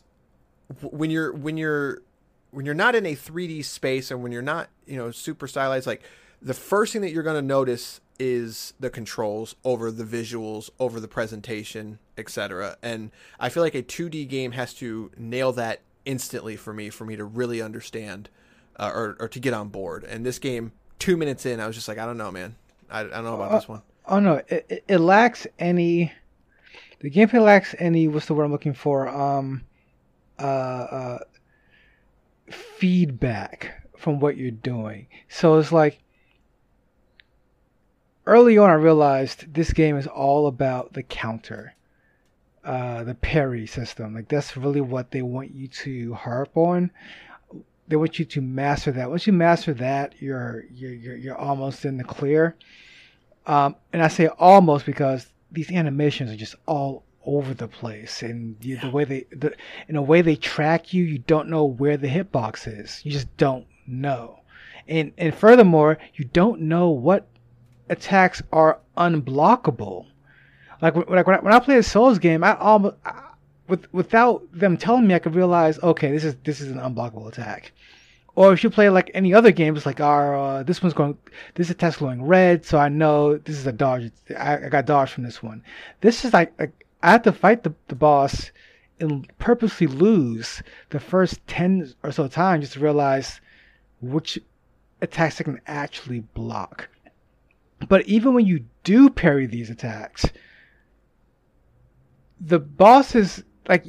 when 0.82 1.10
you're 1.10 1.32
when 1.32 1.56
you're 1.56 2.02
when 2.50 2.64
you're 2.64 2.74
not 2.74 2.94
in 2.94 3.06
a 3.06 3.14
3D 3.14 3.64
space 3.64 4.10
and 4.10 4.22
when 4.22 4.32
you're 4.32 4.42
not 4.42 4.68
you 4.86 4.96
know 4.96 5.10
super 5.10 5.46
stylized 5.46 5.86
like 5.86 6.02
the 6.42 6.54
first 6.54 6.92
thing 6.92 7.02
that 7.02 7.12
you're 7.12 7.22
going 7.22 7.36
to 7.36 7.46
notice 7.46 8.00
is 8.20 8.74
the 8.78 8.90
controls 8.90 9.56
over 9.64 9.90
the 9.90 10.04
visuals 10.04 10.70
over 10.78 11.00
the 11.00 11.08
presentation 11.08 11.98
etc 12.18 12.76
and 12.82 13.10
i 13.40 13.48
feel 13.48 13.62
like 13.62 13.74
a 13.74 13.82
2d 13.82 14.28
game 14.28 14.52
has 14.52 14.74
to 14.74 15.10
nail 15.16 15.52
that 15.52 15.80
instantly 16.04 16.54
for 16.54 16.72
me 16.72 16.90
for 16.90 17.04
me 17.04 17.16
to 17.16 17.24
really 17.24 17.60
understand 17.62 18.28
uh, 18.76 18.90
or, 18.94 19.16
or 19.18 19.28
to 19.28 19.40
get 19.40 19.54
on 19.54 19.68
board 19.68 20.04
and 20.04 20.24
this 20.24 20.38
game 20.38 20.70
two 20.98 21.16
minutes 21.16 21.46
in 21.46 21.60
i 21.60 21.66
was 21.66 21.74
just 21.74 21.88
like 21.88 21.98
i 21.98 22.04
don't 22.04 22.18
know 22.18 22.30
man 22.30 22.54
i, 22.90 23.00
I 23.00 23.04
don't 23.04 23.24
know 23.24 23.34
about 23.34 23.52
this 23.52 23.68
one 23.68 23.82
Oh 24.10 24.18
no, 24.18 24.42
it, 24.48 24.66
it, 24.68 24.84
it 24.88 24.98
lacks 24.98 25.46
any. 25.60 26.12
The 26.98 27.10
gameplay 27.10 27.40
lacks 27.40 27.76
any. 27.78 28.08
What's 28.08 28.26
the 28.26 28.34
word 28.34 28.44
I'm 28.44 28.50
looking 28.50 28.74
for? 28.74 29.08
Um, 29.08 29.64
uh, 30.38 30.42
uh, 30.42 31.18
feedback 32.50 33.88
from 33.96 34.18
what 34.18 34.36
you're 34.36 34.50
doing. 34.50 35.06
So 35.28 35.58
it's 35.58 35.70
like 35.70 36.00
early 38.26 38.58
on, 38.58 38.70
I 38.70 38.74
realized 38.74 39.52
this 39.54 39.72
game 39.72 39.96
is 39.96 40.06
all 40.06 40.46
about 40.46 40.92
the 40.92 41.02
counter, 41.02 41.74
uh, 42.64 43.04
the 43.04 43.14
parry 43.14 43.66
system. 43.66 44.14
Like 44.14 44.28
that's 44.28 44.56
really 44.56 44.80
what 44.80 45.10
they 45.10 45.22
want 45.22 45.52
you 45.54 45.68
to 45.68 46.14
harp 46.14 46.56
on. 46.56 46.90
They 47.88 47.96
want 47.96 48.18
you 48.18 48.24
to 48.24 48.40
master 48.40 48.92
that. 48.92 49.10
Once 49.10 49.26
you 49.26 49.32
master 49.32 49.74
that, 49.74 50.14
you're 50.20 50.64
you're 50.72 50.94
you're, 50.94 51.16
you're 51.16 51.38
almost 51.38 51.84
in 51.84 51.96
the 51.96 52.04
clear. 52.04 52.56
Um, 53.46 53.74
and 53.92 54.02
I 54.02 54.08
say 54.08 54.28
almost 54.28 54.86
because 54.86 55.26
these 55.50 55.70
animations 55.72 56.30
are 56.30 56.36
just 56.36 56.54
all 56.66 57.02
over 57.24 57.52
the 57.52 57.68
place, 57.68 58.22
and 58.22 58.56
you, 58.60 58.78
the 58.78 58.90
way 58.90 59.04
they, 59.04 59.26
the, 59.30 59.54
in 59.88 59.96
a 59.96 60.02
way 60.02 60.22
they 60.22 60.36
track 60.36 60.94
you, 60.94 61.04
you 61.04 61.18
don't 61.18 61.48
know 61.48 61.64
where 61.64 61.96
the 61.96 62.08
hitbox 62.08 62.66
is. 62.66 63.00
You 63.04 63.12
just 63.12 63.34
don't 63.36 63.66
know, 63.86 64.40
and 64.86 65.12
and 65.18 65.34
furthermore, 65.34 65.98
you 66.14 66.24
don't 66.26 66.62
know 66.62 66.90
what 66.90 67.26
attacks 67.90 68.42
are 68.52 68.78
unblockable. 68.96 70.06
Like 70.80 70.94
when, 70.94 71.04
like 71.08 71.26
when 71.26 71.36
I, 71.36 71.40
when 71.40 71.52
I 71.52 71.58
play 71.58 71.76
a 71.76 71.82
Souls 71.82 72.18
game, 72.18 72.42
I 72.42 72.56
almost 72.56 72.96
with 73.68 73.92
without 73.92 74.42
them 74.52 74.76
telling 74.76 75.06
me, 75.06 75.14
I 75.14 75.18
could 75.18 75.34
realize, 75.34 75.78
okay, 75.80 76.10
this 76.10 76.24
is 76.24 76.36
this 76.44 76.60
is 76.60 76.70
an 76.70 76.78
unblockable 76.78 77.28
attack. 77.28 77.72
Or 78.36 78.52
if 78.52 78.62
you 78.64 78.70
play 78.70 78.88
like 78.88 79.10
any 79.12 79.34
other 79.34 79.50
game, 79.50 79.76
it's 79.76 79.84
like, 79.84 80.00
our 80.00 80.36
uh, 80.36 80.62
this 80.62 80.82
one's 80.82 80.94
going, 80.94 81.18
this 81.56 81.68
attack's 81.68 81.96
glowing 81.96 82.22
red, 82.22 82.64
so 82.64 82.78
I 82.78 82.88
know 82.88 83.36
this 83.36 83.56
is 83.56 83.66
a 83.66 83.72
dodge. 83.72 84.10
I, 84.38 84.66
I 84.66 84.68
got 84.68 84.86
dodge 84.86 85.10
from 85.10 85.24
this 85.24 85.42
one. 85.42 85.62
This 86.00 86.24
is 86.24 86.32
like, 86.32 86.58
like 86.58 86.86
I 87.02 87.10
have 87.10 87.22
to 87.22 87.32
fight 87.32 87.64
the, 87.64 87.74
the 87.88 87.96
boss 87.96 88.52
and 89.00 89.26
purposely 89.38 89.88
lose 89.88 90.62
the 90.90 91.00
first 91.00 91.44
ten 91.46 91.92
or 92.02 92.12
so 92.12 92.28
times 92.28 92.62
just 92.62 92.74
to 92.74 92.80
realize 92.80 93.40
which 94.00 94.38
attacks 95.02 95.40
I 95.40 95.44
can 95.44 95.60
actually 95.66 96.20
block. 96.20 96.88
But 97.90 98.06
even 98.06 98.34
when 98.34 98.46
you 98.46 98.64
do 98.84 99.10
parry 99.10 99.46
these 99.46 99.68
attacks, 99.68 100.24
the 102.40 102.60
boss 102.60 103.16
is 103.16 103.42
like. 103.68 103.84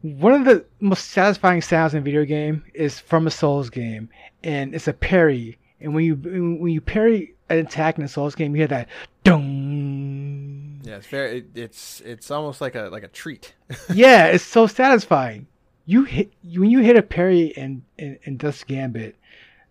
one 0.00 0.32
of 0.32 0.46
the 0.46 0.64
most 0.80 1.10
satisfying 1.10 1.60
sounds 1.60 1.92
in 1.92 1.98
a 1.98 2.02
video 2.02 2.24
game 2.24 2.64
is 2.72 2.98
from 2.98 3.26
a 3.26 3.30
Souls 3.30 3.68
game, 3.68 4.08
and 4.42 4.74
it's 4.74 4.88
a 4.88 4.94
parry. 4.94 5.58
And 5.78 5.94
when 5.94 6.04
you 6.06 6.14
when 6.16 6.72
you 6.72 6.80
parry 6.80 7.34
an 7.50 7.58
attack 7.58 7.98
in 7.98 8.04
a 8.04 8.08
Souls 8.08 8.34
game, 8.34 8.56
you 8.56 8.62
hear 8.62 8.68
that 8.68 8.88
dong. 9.24 10.80
yeah 10.84 10.96
it's 10.96 11.06
very 11.06 11.38
it, 11.38 11.46
it's 11.54 12.00
it's 12.00 12.30
almost 12.30 12.60
like 12.62 12.74
a 12.74 12.88
like 12.90 13.02
a 13.02 13.08
treat 13.08 13.54
yeah, 13.94 14.26
it's 14.26 14.44
so 14.44 14.66
satisfying. 14.66 15.46
You 15.84 16.04
hit 16.04 16.32
when 16.42 16.70
you 16.70 16.78
hit 16.78 16.96
a 16.96 17.02
parry 17.02 17.48
in, 17.48 17.84
in 17.98 18.18
in 18.24 18.36
Death's 18.38 18.64
Gambit, 18.64 19.16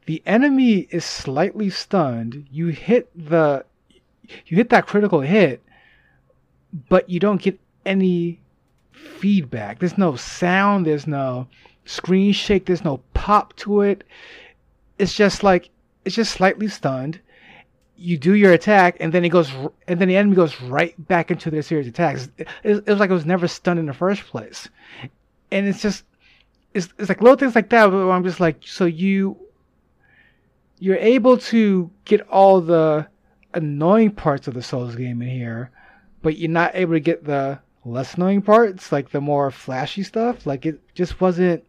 the 0.06 0.22
enemy 0.26 0.88
is 0.92 1.06
slightly 1.06 1.70
stunned. 1.70 2.48
You 2.52 2.68
hit 2.68 3.10
the 3.16 3.66
you 4.46 4.58
hit 4.58 4.70
that 4.70 4.88
critical 4.88 5.22
hit, 5.22 5.62
but 6.90 7.10
you 7.10 7.20
don't 7.20 7.42
get 7.42 7.60
any 7.86 8.40
feedback. 8.92 9.80
There's 9.80 9.98
no 9.98 10.16
sound. 10.16 10.86
There's 10.86 11.08
no 11.08 11.48
screen 11.86 12.34
shake. 12.34 12.66
There's 12.66 12.84
no 12.84 13.02
pop 13.14 13.56
to 13.58 13.82
it. 13.82 14.04
It's 14.98 15.14
just 15.14 15.44
like 15.44 15.70
it's 16.06 16.16
just 16.16 16.34
slightly 16.34 16.68
stunned. 16.68 17.20
You 17.96 18.18
do 18.18 18.34
your 18.34 18.52
attack, 18.52 18.98
and 19.00 19.14
then 19.14 19.24
it 19.24 19.30
goes, 19.30 19.50
and 19.88 20.00
then 20.00 20.08
the 20.08 20.18
enemy 20.18 20.36
goes 20.36 20.60
right 20.62 20.96
back 21.08 21.32
into 21.32 21.50
their 21.50 21.62
series 21.62 21.88
of 21.88 21.94
attacks. 21.94 22.28
It, 22.38 22.48
it 22.64 22.88
was 22.88 23.00
like 23.00 23.10
it 23.10 23.14
was 23.14 23.26
never 23.26 23.48
stunned 23.48 23.80
in 23.80 23.86
the 23.86 23.94
first 23.94 24.24
place, 24.24 24.68
and 25.52 25.68
it's 25.68 25.82
just, 25.82 26.04
it's, 26.74 26.90
it's 26.98 27.08
like 27.08 27.22
little 27.22 27.38
things 27.38 27.56
like 27.56 27.70
that. 27.70 27.92
Where 27.92 28.12
I'm 28.12 28.24
just 28.24 28.40
like, 28.40 28.58
so 28.66 28.86
you, 28.86 29.38
you're 30.80 30.98
able 30.98 31.38
to 31.38 31.90
get 32.06 32.22
all 32.30 32.62
the 32.62 33.08
annoying 33.54 34.12
parts 34.12 34.48
of 34.48 34.54
the 34.54 34.62
Souls 34.62 34.96
game 34.96 35.22
in 35.22 35.30
here, 35.30 35.72
but 36.22 36.38
you're 36.38 36.50
not 36.50 36.76
able 36.76 36.94
to 36.94 37.00
get 37.00 37.24
the 37.24 37.60
less 37.86 38.16
annoying 38.16 38.42
parts, 38.42 38.92
like 38.92 39.12
the 39.12 39.22
more 39.22 39.52
flashy 39.52 40.04
stuff. 40.04 40.46
Like 40.46 40.66
it 40.66 40.80
just 40.96 41.22
wasn't. 41.22 41.64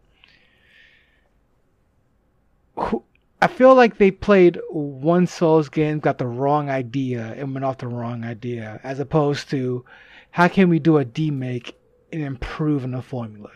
I 3.42 3.46
feel 3.46 3.74
like 3.74 3.98
they 3.98 4.10
played 4.10 4.58
one 4.70 5.26
Souls 5.26 5.68
game, 5.68 6.00
got 6.00 6.18
the 6.18 6.26
wrong 6.26 6.70
idea, 6.70 7.34
and 7.36 7.52
went 7.52 7.64
off 7.64 7.78
the 7.78 7.88
wrong 7.88 8.24
idea, 8.24 8.80
as 8.82 9.00
opposed 9.00 9.50
to 9.50 9.84
how 10.30 10.48
can 10.48 10.68
we 10.68 10.78
do 10.78 10.98
a 10.98 11.04
demake 11.04 11.74
and 12.12 12.22
improve 12.22 12.84
on 12.84 12.92
the 12.92 13.02
formula. 13.02 13.50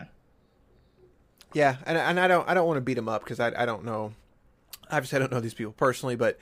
Yeah, 1.53 1.77
and 1.85 1.97
and 1.97 2.19
I 2.19 2.27
don't 2.27 2.47
I 2.47 2.53
don't 2.53 2.67
want 2.67 2.77
to 2.77 2.81
beat 2.81 2.93
them 2.93 3.09
up 3.09 3.23
because 3.23 3.39
I 3.39 3.47
I 3.61 3.65
don't 3.65 3.83
know, 3.83 4.13
obviously 4.89 5.17
I 5.17 5.19
don't 5.19 5.31
know 5.31 5.39
these 5.39 5.53
people 5.53 5.73
personally, 5.73 6.15
but 6.15 6.37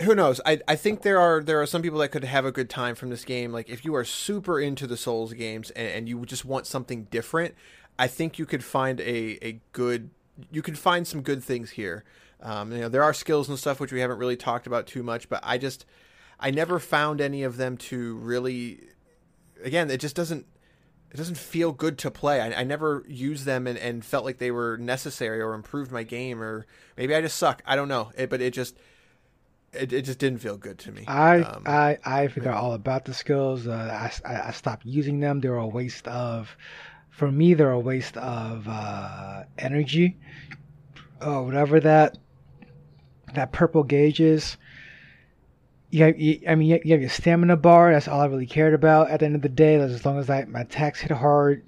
who 0.00 0.14
knows? 0.14 0.40
I 0.46 0.60
I 0.68 0.76
think 0.76 1.02
there 1.02 1.18
are 1.18 1.42
there 1.42 1.60
are 1.60 1.66
some 1.66 1.82
people 1.82 1.98
that 1.98 2.10
could 2.10 2.24
have 2.24 2.44
a 2.44 2.52
good 2.52 2.70
time 2.70 2.94
from 2.94 3.10
this 3.10 3.24
game. 3.24 3.52
Like 3.52 3.68
if 3.68 3.84
you 3.84 3.94
are 3.94 4.04
super 4.04 4.60
into 4.60 4.86
the 4.86 4.96
Souls 4.96 5.32
games 5.32 5.70
and, 5.70 5.88
and 5.88 6.08
you 6.08 6.24
just 6.24 6.44
want 6.44 6.66
something 6.66 7.04
different, 7.04 7.54
I 7.98 8.06
think 8.06 8.38
you 8.38 8.46
could 8.46 8.64
find 8.64 9.00
a 9.00 9.44
a 9.44 9.60
good 9.72 10.10
you 10.52 10.62
could 10.62 10.78
find 10.78 11.06
some 11.06 11.22
good 11.22 11.42
things 11.42 11.70
here. 11.70 12.04
Um, 12.40 12.70
you 12.70 12.78
know, 12.78 12.88
there 12.88 13.02
are 13.02 13.12
skills 13.12 13.48
and 13.48 13.58
stuff 13.58 13.80
which 13.80 13.92
we 13.92 14.00
haven't 14.00 14.18
really 14.18 14.36
talked 14.36 14.68
about 14.68 14.86
too 14.86 15.02
much, 15.02 15.28
but 15.28 15.40
I 15.42 15.58
just 15.58 15.84
I 16.38 16.50
never 16.50 16.78
found 16.78 17.20
any 17.20 17.42
of 17.42 17.56
them 17.56 17.76
to 17.76 18.16
really. 18.16 18.80
Again, 19.64 19.90
it 19.90 19.98
just 19.98 20.14
doesn't 20.14 20.46
it 21.10 21.16
doesn't 21.16 21.38
feel 21.38 21.72
good 21.72 21.98
to 21.98 22.10
play. 22.10 22.40
I, 22.40 22.60
I 22.60 22.64
never 22.64 23.04
used 23.08 23.44
them 23.44 23.66
and, 23.66 23.78
and 23.78 24.04
felt 24.04 24.24
like 24.24 24.38
they 24.38 24.50
were 24.50 24.76
necessary 24.76 25.40
or 25.40 25.54
improved 25.54 25.90
my 25.90 26.02
game, 26.02 26.42
or 26.42 26.66
maybe 26.96 27.14
I 27.14 27.20
just 27.20 27.38
suck. 27.38 27.62
I 27.66 27.76
don't 27.76 27.88
know. 27.88 28.10
It, 28.16 28.30
but 28.30 28.40
it 28.40 28.52
just 28.52 28.76
it, 29.72 29.92
it 29.92 30.02
just 30.02 30.18
didn't 30.18 30.38
feel 30.38 30.56
good 30.56 30.78
to 30.80 30.92
me. 30.92 31.04
I 31.06 31.40
um, 31.40 31.62
I 31.66 31.98
I 32.04 32.28
forgot 32.28 32.54
all 32.54 32.72
about 32.72 33.04
the 33.04 33.14
skills. 33.14 33.66
Uh, 33.66 34.10
I, 34.24 34.48
I 34.48 34.50
stopped 34.52 34.84
using 34.84 35.20
them. 35.20 35.40
They're 35.40 35.56
a 35.56 35.66
waste 35.66 36.06
of, 36.08 36.56
for 37.10 37.30
me, 37.30 37.54
they're 37.54 37.70
a 37.70 37.80
waste 37.80 38.16
of 38.16 38.66
uh, 38.68 39.44
energy, 39.58 40.16
Oh, 41.20 41.42
whatever 41.42 41.80
that 41.80 42.18
that 43.34 43.52
purple 43.52 43.82
gauge 43.82 44.20
is. 44.20 44.56
You, 45.90 46.04
have, 46.04 46.18
you, 46.18 46.40
I 46.46 46.54
mean, 46.54 46.80
you 46.84 46.92
have 46.92 47.00
your 47.00 47.10
stamina 47.10 47.56
bar. 47.56 47.92
That's 47.92 48.08
all 48.08 48.20
I 48.20 48.26
really 48.26 48.46
cared 48.46 48.74
about. 48.74 49.10
At 49.10 49.20
the 49.20 49.26
end 49.26 49.36
of 49.36 49.42
the 49.42 49.48
day, 49.48 49.76
as 49.76 50.04
long 50.04 50.18
as 50.18 50.28
I, 50.28 50.44
my 50.44 50.60
attacks 50.60 51.00
hit 51.00 51.10
hard 51.10 51.64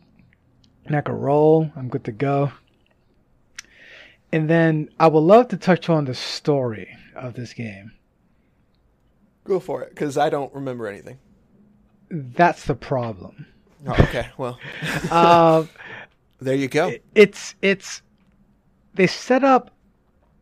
and 0.84 0.94
I 0.94 1.00
can 1.00 1.14
roll, 1.14 1.70
I'm 1.76 1.88
good 1.88 2.04
to 2.04 2.12
go. 2.12 2.52
And 4.32 4.48
then 4.48 4.90
I 4.98 5.08
would 5.08 5.20
love 5.20 5.48
to 5.48 5.56
touch 5.56 5.88
on 5.88 6.04
the 6.04 6.14
story 6.14 6.88
of 7.14 7.34
this 7.34 7.52
game. 7.52 7.92
Go 9.44 9.58
for 9.58 9.82
it, 9.82 9.90
because 9.90 10.18
I 10.18 10.30
don't 10.30 10.52
remember 10.54 10.86
anything. 10.86 11.18
That's 12.10 12.64
the 12.64 12.74
problem. 12.74 13.46
Oh, 13.86 13.92
okay, 13.92 14.28
well, 14.38 14.58
uh, 15.10 15.64
there 16.40 16.54
you 16.54 16.68
go. 16.68 16.92
It's 17.14 17.54
it's 17.62 18.02
they 18.94 19.06
set 19.06 19.44
up 19.44 19.70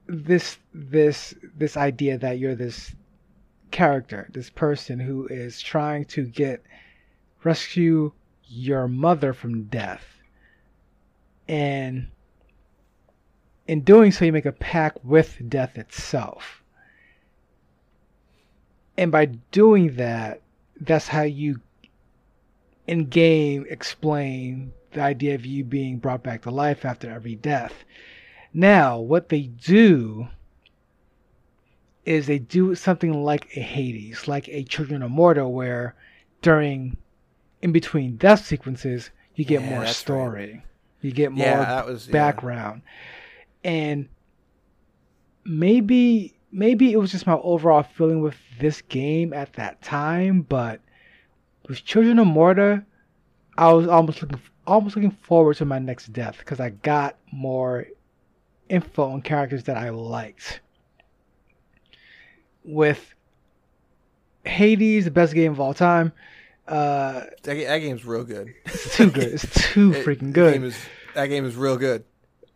this 0.07 0.59
this 0.75 1.35
this 1.57 1.77
idea 1.77 2.19
that 2.19 2.39
you're 2.39 2.55
this 2.55 2.95
character, 3.71 4.29
this 4.33 4.51
person 4.51 4.99
who 4.99 5.27
is 5.27 5.61
trying 5.61 6.05
to 6.07 6.25
get 6.25 6.63
rescue 7.45 8.13
your 8.47 8.89
mother 8.89 9.33
from 9.33 9.65
death. 9.65 10.05
And 11.47 12.09
in 13.67 13.83
doing 13.83 14.13
so 14.13 14.25
you 14.25 14.33
make 14.33 14.47
a 14.47 14.53
pact 14.53 15.05
with 15.05 15.39
death 15.49 15.79
itself. 15.79 16.63
And 18.97 19.13
by 19.13 19.27
doing 19.27 19.97
that, 19.97 20.41
that's 20.81 21.09
how 21.09 21.23
you 21.23 21.61
in 22.87 23.05
game 23.05 23.67
explain 23.69 24.73
the 24.93 25.03
idea 25.03 25.35
of 25.35 25.45
you 25.45 25.63
being 25.63 25.99
brought 25.99 26.23
back 26.23 26.43
to 26.43 26.51
life 26.51 26.85
after 26.85 27.11
every 27.11 27.35
death. 27.35 27.85
Now, 28.55 28.99
what 28.99 29.29
they 29.29 29.43
do 29.43 30.29
is 32.09 32.27
they 32.27 32.39
do 32.39 32.75
something 32.75 33.23
like 33.23 33.55
a 33.55 33.61
Hades, 33.61 34.27
like 34.27 34.49
a 34.49 34.65
Children 34.65 35.03
of 35.03 35.11
Morta, 35.11 35.47
where 35.47 35.95
during 36.41 36.97
in 37.61 37.71
between 37.71 38.17
death 38.17 38.47
sequences 38.47 39.11
you 39.35 39.45
get 39.45 39.61
yeah, 39.61 39.69
more 39.69 39.87
story, 39.87 40.53
right. 40.53 40.63
you 41.03 41.13
get 41.13 41.33
more 41.33 41.47
yeah, 41.47 41.85
was, 41.85 42.07
background, 42.07 42.81
yeah. 43.63 43.71
and 43.71 44.09
maybe 45.45 46.35
maybe 46.51 46.95
it 46.95 46.97
was 46.97 47.13
just 47.13 47.27
my 47.27 47.35
overall 47.35 47.83
feeling 47.83 48.23
with 48.23 48.37
this 48.59 48.81
game 48.81 49.35
at 49.35 49.53
that 49.53 49.83
time, 49.83 50.41
but 50.41 50.81
with 51.69 51.85
Children 51.85 52.19
of 52.21 52.27
Morta, 52.27 52.87
I 53.59 53.71
was 53.71 53.87
almost 53.87 54.23
looking 54.23 54.41
almost 54.67 54.97
looking 54.97 55.11
forward 55.11 55.59
to 55.59 55.67
my 55.67 55.79
next 55.79 56.15
death 56.15 56.39
because 56.39 56.59
I 56.59 56.71
got 56.71 57.17
more 57.31 57.87
info 58.71 59.11
on 59.11 59.21
characters 59.21 59.65
that 59.65 59.77
I 59.77 59.91
liked 59.91 60.61
with 62.69 63.15
Hades, 64.45 65.05
the 65.05 65.11
best 65.11 65.35
game 65.35 65.53
of 65.53 65.61
all 65.61 65.75
time. 65.75 66.13
Uh, 66.67 67.25
that, 67.43 67.55
that 67.55 67.79
game's 67.79 68.05
real 68.05 68.25
good. 68.25 68.55
It's 68.67 68.95
too 68.97 69.11
good. 69.11 69.25
It's 69.25 69.55
too 69.73 69.93
it, 69.95 70.05
freaking 70.05 70.33
good. 70.33 70.53
Game 70.53 70.65
is, 70.65 70.77
that 71.15 71.27
game 71.27 71.47
is 71.47 71.57
real 71.57 71.79
good. 71.79 72.05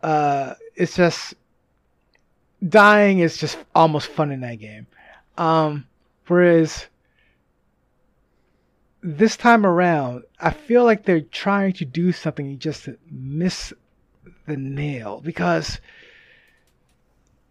Uh, 0.01 0.53
it's 0.75 0.95
just 0.95 1.33
dying 2.67 3.19
is 3.19 3.37
just 3.37 3.57
almost 3.73 4.07
fun 4.07 4.31
in 4.31 4.41
that 4.41 4.55
game. 4.59 4.85
Um, 5.37 5.87
whereas 6.27 6.85
this 9.01 9.35
time 9.35 9.65
around, 9.65 10.23
I 10.39 10.51
feel 10.51 10.83
like 10.83 11.05
they're 11.05 11.21
trying 11.21 11.73
to 11.73 11.85
do 11.85 12.11
something 12.11 12.45
you 12.45 12.55
just 12.55 12.87
miss 13.09 13.73
the 14.45 14.57
nail 14.57 15.21
because 15.21 15.79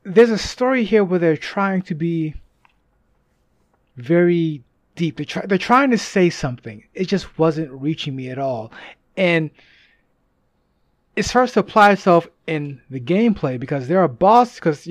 there's 0.04 0.30
a 0.30 0.38
story 0.38 0.84
here 0.84 1.04
where 1.04 1.18
they're 1.18 1.36
trying 1.36 1.82
to 1.82 1.94
be 1.94 2.34
very 3.96 4.62
deep. 4.96 5.16
They 5.16 5.24
try, 5.24 5.46
they're 5.46 5.58
trying 5.58 5.90
to 5.90 5.98
say 5.98 6.30
something. 6.30 6.84
It 6.94 7.06
just 7.06 7.38
wasn't 7.38 7.70
reaching 7.72 8.16
me 8.16 8.30
at 8.30 8.38
all. 8.38 8.72
And 9.16 9.50
it 11.16 11.24
starts 11.24 11.52
to 11.54 11.60
apply 11.60 11.92
itself 11.92 12.28
in 12.46 12.80
the 12.90 13.00
gameplay 13.00 13.60
because 13.60 13.88
there 13.88 14.00
are 14.00 14.08
bosses, 14.08 14.54
because 14.54 14.88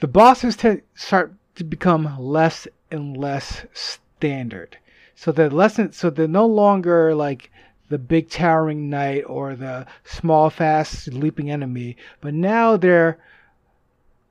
the 0.00 0.08
bosses 0.08 0.56
tend, 0.56 0.82
start 0.94 1.34
to 1.56 1.64
become 1.64 2.16
less 2.18 2.68
and 2.90 3.16
less 3.16 3.64
standard. 3.72 4.78
So 5.16 5.32
they're 5.32 5.50
less, 5.50 5.78
so 5.92 6.10
they're 6.10 6.28
no 6.28 6.46
longer 6.46 7.14
like 7.14 7.50
the 7.88 7.98
big 7.98 8.30
towering 8.30 8.88
knight 8.88 9.24
or 9.26 9.54
the 9.54 9.86
small, 10.04 10.50
fast, 10.50 11.08
leaping 11.08 11.50
enemy, 11.50 11.96
but 12.20 12.34
now 12.34 12.76
they're 12.76 13.18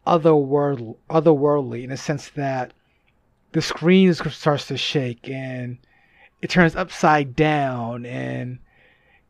otherworld, 0.06 0.98
otherworldly 1.10 1.84
in 1.84 1.92
a 1.92 1.98
sense 1.98 2.30
that 2.30 2.74
the 3.54 3.62
screen 3.62 4.14
starts 4.14 4.68
to 4.68 4.78
shake 4.78 5.30
and 5.30 5.78
it 6.42 6.50
turns 6.50 6.76
upside 6.76 7.36
down 7.36 8.06
and 8.06 8.60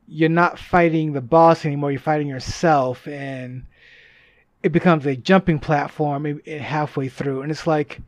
you're 0.08 0.30
not 0.30 0.60
fighting 0.60 1.14
the 1.14 1.22
boss 1.22 1.66
anymore 1.66 1.92
you're 1.92 2.00
fighting 2.00 2.28
yourself 2.28 3.08
and 3.08 3.66
it 4.64 4.72
becomes 4.72 5.06
a 5.06 5.16
jumping 5.16 5.60
platform 5.60 6.42
halfway 6.48 7.10
through. 7.10 7.42
And 7.42 7.52
it's 7.52 7.68
like 7.68 8.00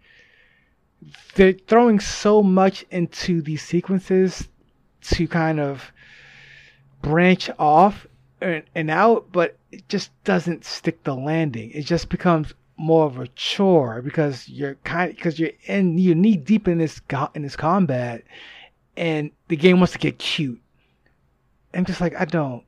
they're 1.35 1.51
throwing 1.51 1.99
so 1.99 2.41
much 2.41 2.85
into 2.89 3.41
these 3.41 3.61
sequences 3.61 4.47
to 5.01 5.27
kind 5.27 5.59
of 5.59 5.91
branch 7.01 7.49
off 7.59 8.07
and, 8.41 8.89
out 8.89 9.31
but 9.31 9.57
it 9.71 9.87
just 9.89 10.11
doesn't 10.23 10.63
stick 10.63 11.03
the 11.03 11.13
landing. 11.13 11.71
It 11.71 11.83
just 11.83 12.09
becomes 12.09 12.53
more 12.77 13.05
of 13.05 13.19
a 13.19 13.27
chore 13.29 14.01
because 14.01 14.47
you're 14.49 14.75
kind 14.83 15.15
because 15.15 15.39
you're 15.39 15.51
in 15.65 15.97
you're 15.97 16.15
knee 16.15 16.35
deep 16.35 16.67
in 16.67 16.77
this 16.77 17.01
in 17.33 17.41
this 17.41 17.55
combat, 17.55 18.23
and 18.97 19.31
the 19.47 19.55
game 19.55 19.79
wants 19.79 19.93
to 19.93 19.99
get 19.99 20.19
cute. 20.19 20.61
I'm 21.73 21.85
just 21.85 22.01
like 22.01 22.19
I 22.19 22.25
don't, 22.25 22.63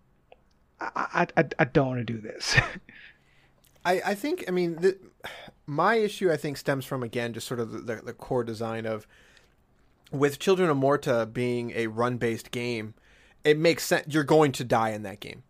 I 0.80 1.28
I, 1.36 1.46
I 1.60 1.66
don't 1.66 1.88
want 1.88 2.00
to 2.00 2.14
do 2.14 2.20
this. 2.20 2.58
I 3.86 4.02
I 4.06 4.16
think 4.16 4.46
I 4.48 4.52
mean 4.52 4.76
the, 4.78 4.98
my 5.66 5.96
issue 5.96 6.32
I 6.32 6.38
think 6.38 6.58
stems 6.58 6.86
from 6.86 7.04
again 7.04 7.34
just 7.34 7.48
sort 7.48 7.60
of 7.60 7.72
the, 7.72 7.80
the, 7.80 7.96
the 7.98 8.14
core 8.14 8.44
design 8.44 8.86
of 8.86 9.08
with 10.12 10.40
Children 10.40 10.70
of 10.70 10.78
Morta 10.78 11.28
being 11.32 11.72
a 11.76 11.88
run 11.88 12.18
based 12.18 12.52
game, 12.52 12.94
it 13.44 13.58
makes 13.58 13.84
sense. 13.84 14.06
You're 14.08 14.24
going 14.24 14.52
to 14.54 14.64
die 14.64 14.90
in 14.90 15.04
that 15.04 15.20
game, 15.20 15.44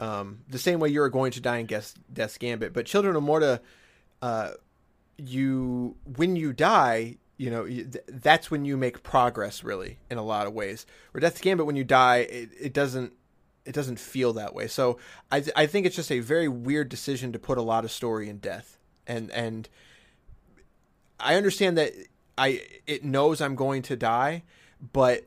um, 0.00 0.40
the 0.48 0.58
same 0.58 0.80
way 0.80 0.88
you're 0.88 1.08
going 1.08 1.32
to 1.32 1.40
die 1.40 1.58
in 1.58 1.66
Death's 1.66 2.38
Gambit. 2.38 2.72
But 2.72 2.86
Children 2.86 3.16
of 3.16 3.22
Morta, 3.22 3.60
uh, 4.22 4.52
you 5.18 5.96
when 6.16 6.36
you 6.36 6.52
die, 6.52 7.16
you 7.36 7.50
know 7.50 7.68
that's 8.08 8.50
when 8.50 8.64
you 8.64 8.76
make 8.76 9.02
progress 9.02 9.62
really 9.62 9.98
in 10.10 10.16
a 10.16 10.22
lot 10.22 10.46
of 10.46 10.54
ways. 10.54 10.86
Where 11.10 11.20
Death's 11.20 11.40
Gambit, 11.40 11.66
when 11.66 11.76
you 11.76 11.84
die, 11.84 12.18
it, 12.18 12.50
it 12.58 12.72
doesn't 12.72 13.12
it 13.64 13.74
doesn't 13.74 13.98
feel 13.98 14.32
that 14.34 14.54
way. 14.54 14.68
So 14.68 14.98
I 15.30 15.44
I 15.56 15.66
think 15.66 15.86
it's 15.86 15.96
just 15.96 16.12
a 16.12 16.20
very 16.20 16.48
weird 16.48 16.88
decision 16.88 17.32
to 17.32 17.38
put 17.38 17.58
a 17.58 17.62
lot 17.62 17.84
of 17.84 17.90
story 17.90 18.28
in 18.28 18.38
death, 18.38 18.78
and 19.06 19.30
and 19.32 19.68
I 21.18 21.34
understand 21.34 21.76
that 21.78 21.92
I 22.38 22.62
it 22.86 23.04
knows 23.04 23.40
I'm 23.40 23.56
going 23.56 23.82
to 23.82 23.96
die, 23.96 24.44
but 24.92 25.24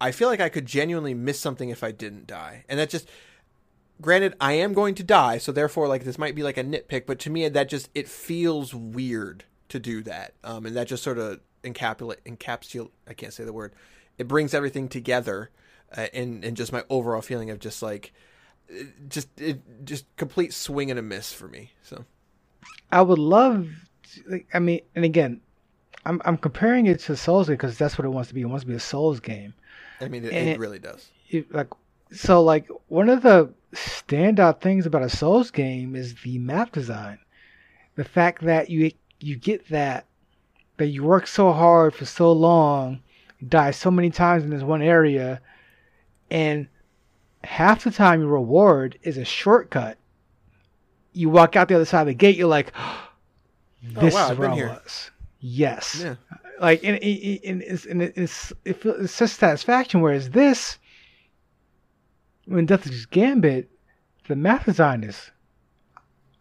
I 0.00 0.10
feel 0.12 0.28
like 0.28 0.40
I 0.40 0.48
could 0.48 0.66
genuinely 0.66 1.14
miss 1.14 1.40
something 1.40 1.70
if 1.70 1.82
I 1.82 1.92
didn't 1.92 2.26
die, 2.26 2.64
and 2.68 2.78
that 2.78 2.90
just 2.90 3.08
granted 4.00 4.34
I 4.40 4.54
am 4.54 4.72
going 4.72 4.94
to 4.96 5.02
die, 5.02 5.38
so 5.38 5.52
therefore 5.52 5.88
like 5.88 6.04
this 6.04 6.18
might 6.18 6.34
be 6.34 6.42
like 6.42 6.56
a 6.56 6.64
nitpick, 6.64 7.06
but 7.06 7.18
to 7.20 7.30
me 7.30 7.48
that 7.48 7.68
just 7.68 7.90
it 7.94 8.08
feels 8.08 8.74
weird 8.74 9.44
to 9.68 9.78
do 9.78 10.02
that, 10.02 10.34
um, 10.44 10.66
and 10.66 10.76
that 10.76 10.88
just 10.88 11.02
sort 11.02 11.18
of 11.18 11.40
encapsulate 11.64 12.20
encapsulate 12.24 12.90
I 13.06 13.14
can't 13.14 13.32
say 13.32 13.44
the 13.44 13.52
word. 13.52 13.72
It 14.16 14.28
brings 14.28 14.54
everything 14.54 14.88
together, 14.88 15.50
uh, 15.96 16.06
and 16.12 16.44
and 16.44 16.56
just 16.56 16.72
my 16.72 16.84
overall 16.88 17.22
feeling 17.22 17.50
of 17.50 17.58
just 17.58 17.82
like 17.82 18.12
just 19.08 19.28
it 19.40 19.60
just 19.84 20.04
complete 20.16 20.52
swing 20.52 20.90
and 20.90 20.98
a 20.98 21.02
miss 21.02 21.32
for 21.32 21.48
me. 21.48 21.72
So 21.82 22.04
I 22.90 23.02
would 23.02 23.18
love. 23.18 23.68
I 24.54 24.58
mean, 24.58 24.80
and 24.94 25.04
again, 25.04 25.40
I'm 26.04 26.20
I'm 26.24 26.36
comparing 26.36 26.86
it 26.86 27.00
to 27.00 27.16
Souls 27.16 27.48
because 27.48 27.78
that's 27.78 27.98
what 27.98 28.04
it 28.04 28.10
wants 28.10 28.28
to 28.28 28.34
be. 28.34 28.42
It 28.42 28.46
wants 28.46 28.64
to 28.64 28.68
be 28.68 28.74
a 28.74 28.80
Souls 28.80 29.20
game. 29.20 29.54
I 30.00 30.08
mean, 30.08 30.24
it, 30.24 30.32
it 30.32 30.58
really 30.58 30.78
does. 30.78 31.10
It, 31.28 31.52
like 31.52 31.68
so, 32.10 32.42
like 32.42 32.68
one 32.88 33.08
of 33.08 33.22
the 33.22 33.52
standout 33.74 34.60
things 34.60 34.86
about 34.86 35.02
a 35.02 35.08
Souls 35.08 35.50
game 35.50 35.94
is 35.94 36.14
the 36.22 36.38
map 36.38 36.72
design. 36.72 37.18
The 37.96 38.04
fact 38.04 38.42
that 38.42 38.70
you 38.70 38.92
you 39.20 39.36
get 39.36 39.68
that 39.68 40.06
that 40.76 40.86
you 40.88 41.02
work 41.02 41.26
so 41.26 41.52
hard 41.52 41.94
for 41.94 42.04
so 42.04 42.32
long, 42.32 43.00
die 43.46 43.72
so 43.72 43.90
many 43.90 44.10
times 44.10 44.44
in 44.44 44.50
this 44.50 44.62
one 44.62 44.82
area, 44.82 45.40
and 46.30 46.68
half 47.44 47.84
the 47.84 47.90
time 47.90 48.20
your 48.20 48.30
reward 48.30 48.98
is 49.02 49.18
a 49.18 49.24
shortcut. 49.24 49.98
You 51.12 51.30
walk 51.30 51.56
out 51.56 51.68
the 51.68 51.74
other 51.74 51.84
side 51.84 52.02
of 52.02 52.06
the 52.06 52.14
gate, 52.14 52.36
you're 52.36 52.48
like, 52.48 52.72
oh, 52.76 53.08
"This 53.82 54.14
oh, 54.14 54.16
wow, 54.16 54.32
is 54.32 54.38
where 54.38 54.50
I 54.50 54.54
here. 54.54 54.68
was." 54.68 55.10
Yes. 55.40 56.00
Yeah. 56.02 56.14
Like, 56.60 56.82
and, 56.82 56.96
and, 56.96 57.62
it's, 57.62 57.86
and 57.86 58.02
it's, 58.02 58.52
it 58.64 58.82
feels, 58.82 59.04
it's 59.04 59.12
such 59.12 59.30
satisfaction. 59.30 60.00
Whereas 60.00 60.30
this, 60.30 60.78
when 62.48 62.66
Death's 62.66 63.06
Gambit, 63.06 63.70
the 64.26 64.36
math 64.36 64.64
design 64.64 65.04
is, 65.04 65.30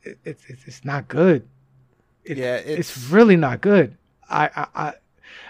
it, 0.04 0.18
it's, 0.24 0.44
it's 0.66 0.86
not 0.86 1.08
good. 1.08 1.48
It, 2.24 2.38
yeah, 2.38 2.56
it's, 2.56 2.98
it's 2.98 3.10
really 3.10 3.36
not 3.36 3.62
good. 3.62 3.98
I, 4.30 4.50
I, 4.56 4.68
I, 4.76 4.94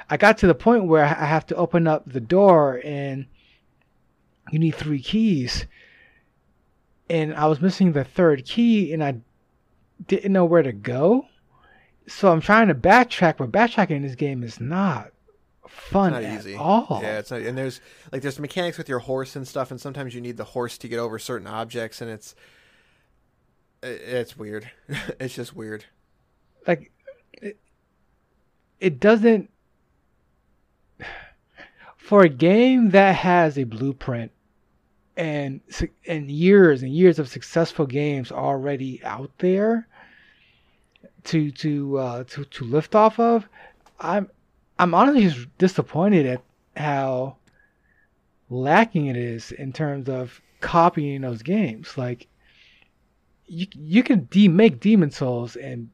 I 0.09 0.17
got 0.17 0.37
to 0.39 0.47
the 0.47 0.55
point 0.55 0.85
where 0.85 1.05
I 1.05 1.25
have 1.25 1.45
to 1.47 1.55
open 1.55 1.87
up 1.87 2.03
the 2.05 2.21
door 2.21 2.81
and 2.83 3.25
you 4.51 4.59
need 4.59 4.75
three 4.75 5.01
keys. 5.01 5.65
And 7.09 7.33
I 7.33 7.45
was 7.47 7.61
missing 7.61 7.93
the 7.93 8.03
third 8.03 8.45
key 8.45 8.93
and 8.93 9.03
I 9.03 9.17
didn't 10.07 10.33
know 10.33 10.45
where 10.45 10.63
to 10.63 10.73
go 10.73 11.27
so 12.07 12.31
I'm 12.31 12.41
trying 12.41 12.69
to 12.69 12.75
backtrack, 12.75 13.37
but 13.37 13.51
backtracking 13.51 13.97
in 13.97 14.01
this 14.01 14.15
game 14.15 14.43
is 14.43 14.59
not 14.59 15.11
fun 15.67 16.13
not 16.13 16.23
at 16.23 16.39
easy. 16.39 16.55
all. 16.55 16.99
Yeah, 17.01 17.19
it's 17.19 17.31
not, 17.31 17.41
and 17.41 17.57
there's 17.57 17.81
like 18.11 18.21
there's 18.21 18.39
mechanics 18.39 18.77
with 18.77 18.89
your 18.89 18.99
horse 18.99 19.35
and 19.35 19.47
stuff, 19.47 19.71
and 19.71 19.79
sometimes 19.79 20.13
you 20.15 20.21
need 20.21 20.37
the 20.37 20.43
horse 20.43 20.77
to 20.79 20.87
get 20.87 20.99
over 20.99 21.19
certain 21.19 21.47
objects, 21.47 22.01
and 22.01 22.09
it's 22.09 22.35
it's 23.83 24.37
weird. 24.37 24.69
it's 25.19 25.35
just 25.35 25.55
weird. 25.55 25.85
Like 26.65 26.91
it, 27.33 27.57
it 28.79 28.99
doesn't 28.99 29.49
for 31.95 32.21
a 32.21 32.29
game 32.29 32.91
that 32.91 33.15
has 33.15 33.57
a 33.57 33.63
blueprint 33.63 34.31
and 35.15 35.61
and 36.07 36.29
years 36.29 36.83
and 36.83 36.93
years 36.93 37.19
of 37.19 37.27
successful 37.27 37.85
games 37.85 38.31
already 38.31 39.03
out 39.03 39.31
there 39.39 39.87
to 41.25 41.51
to 41.51 41.97
uh, 41.97 42.23
to 42.25 42.45
to 42.45 42.63
lift 42.63 42.95
off 42.95 43.19
of, 43.19 43.47
I'm 43.99 44.29
I'm 44.79 44.93
honestly 44.93 45.29
just 45.29 45.57
disappointed 45.57 46.25
at 46.25 46.41
how 46.75 47.37
lacking 48.49 49.07
it 49.07 49.17
is 49.17 49.51
in 49.51 49.73
terms 49.73 50.07
of 50.07 50.41
copying 50.61 51.21
those 51.21 51.41
games. 51.41 51.97
Like 51.97 52.27
you 53.45 53.67
you 53.73 54.03
can 54.03 54.27
de- 54.31 54.47
make 54.47 54.79
Demon 54.79 55.11
Souls 55.11 55.55
and 55.55 55.89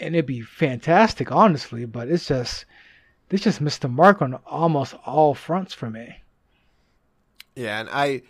and 0.00 0.14
it'd 0.14 0.26
be 0.26 0.40
fantastic, 0.40 1.30
honestly. 1.32 1.84
But 1.84 2.08
it's 2.08 2.26
just 2.26 2.64
this 3.28 3.42
just 3.42 3.60
missed 3.60 3.82
the 3.82 3.88
mark 3.88 4.22
on 4.22 4.34
almost 4.46 4.94
all 5.06 5.34
fronts 5.34 5.72
for 5.72 5.90
me. 5.90 6.16
Yeah, 7.56 7.80
and 7.80 7.88
I 7.90 8.22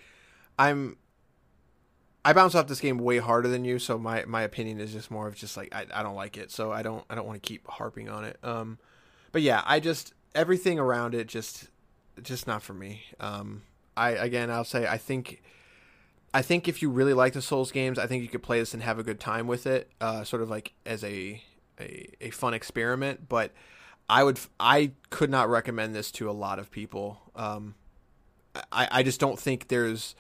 I'm 0.59 0.97
I 2.25 2.33
bounce 2.33 2.55
off 2.55 2.69
this 2.69 2.81
game 2.81 2.99
way 2.99 3.19
harder 3.19 3.49
than 3.49 3.65
you, 3.65 3.79
so 3.79 3.99
my, 3.99 4.25
my 4.25 4.43
opinion 4.43 4.81
is 4.81 4.93
just 4.93 5.11
more 5.11 5.29
of 5.29 5.35
just 5.35 5.59
like 5.59 5.75
I, 5.75 5.85
I 5.93 6.03
don't 6.03 6.15
like 6.15 6.39
it, 6.39 6.51
so 6.51 6.73
I 6.73 6.83
don't 6.83 7.05
I 7.11 7.15
don't 7.15 7.27
want 7.27 7.43
to 7.43 7.47
keep 7.47 7.67
harping 7.67 8.09
on 8.09 8.25
it. 8.25 8.39
Um, 8.43 8.79
but 9.35 9.43
yeah, 9.43 9.63
I 9.67 9.81
just 9.81 10.15
everything 10.33 10.79
around 10.79 11.13
it 11.13 11.27
just 11.27 11.67
just 12.23 12.47
not 12.47 12.63
for 12.63 12.73
me. 12.73 13.03
Um, 13.19 13.63
I 13.97 14.11
again 14.11 14.49
I'll 14.49 14.65
say 14.65 14.87
I 14.87 14.97
think 14.97 15.43
I 16.33 16.41
think 16.41 16.69
if 16.69 16.81
you 16.81 16.89
really 16.89 17.15
like 17.15 17.33
the 17.33 17.43
Souls 17.43 17.73
games, 17.73 17.99
I 17.99 18.07
think 18.07 18.23
you 18.23 18.29
could 18.29 18.45
play 18.45 18.61
this 18.61 18.75
and 18.75 18.83
have 18.85 19.01
a 19.01 19.03
good 19.03 19.19
time 19.19 19.49
with 19.49 19.67
it, 19.67 19.91
uh, 20.01 20.23
sort 20.23 20.41
of 20.41 20.51
like 20.51 20.73
as 20.87 21.03
a, 21.03 21.43
a 21.81 22.09
a 22.21 22.31
fun 22.31 22.55
experiment. 22.55 23.29
But 23.29 23.51
I 24.09 24.23
would 24.23 24.39
I 24.61 24.93
could 25.11 25.31
not 25.31 25.49
recommend 25.49 25.97
this 25.97 26.13
to 26.13 26.31
a 26.31 26.33
lot 26.33 26.61
of 26.61 26.71
people. 26.71 27.21
Um, 27.35 27.75
I 28.71 28.87
I 28.89 29.03
just 29.03 29.19
don't 29.19 29.39
think 29.39 29.67
there's 29.67 30.15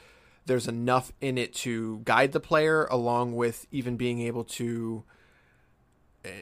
there's 0.46 0.66
enough 0.66 1.12
in 1.20 1.38
it 1.38 1.54
to 1.54 2.00
guide 2.04 2.32
the 2.32 2.40
player 2.40 2.86
along 2.86 3.36
with 3.36 3.64
even 3.70 3.96
being 3.96 4.22
able 4.22 4.42
to 4.42 5.04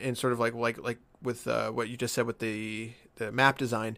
and 0.02 0.16
sort 0.16 0.32
of 0.32 0.40
like 0.40 0.54
like 0.54 0.78
like 0.78 0.98
with 1.22 1.46
uh, 1.46 1.70
what 1.70 1.88
you 1.88 1.96
just 1.96 2.14
said 2.14 2.26
with 2.26 2.38
the 2.38 2.92
the 3.16 3.30
map 3.32 3.58
design 3.58 3.96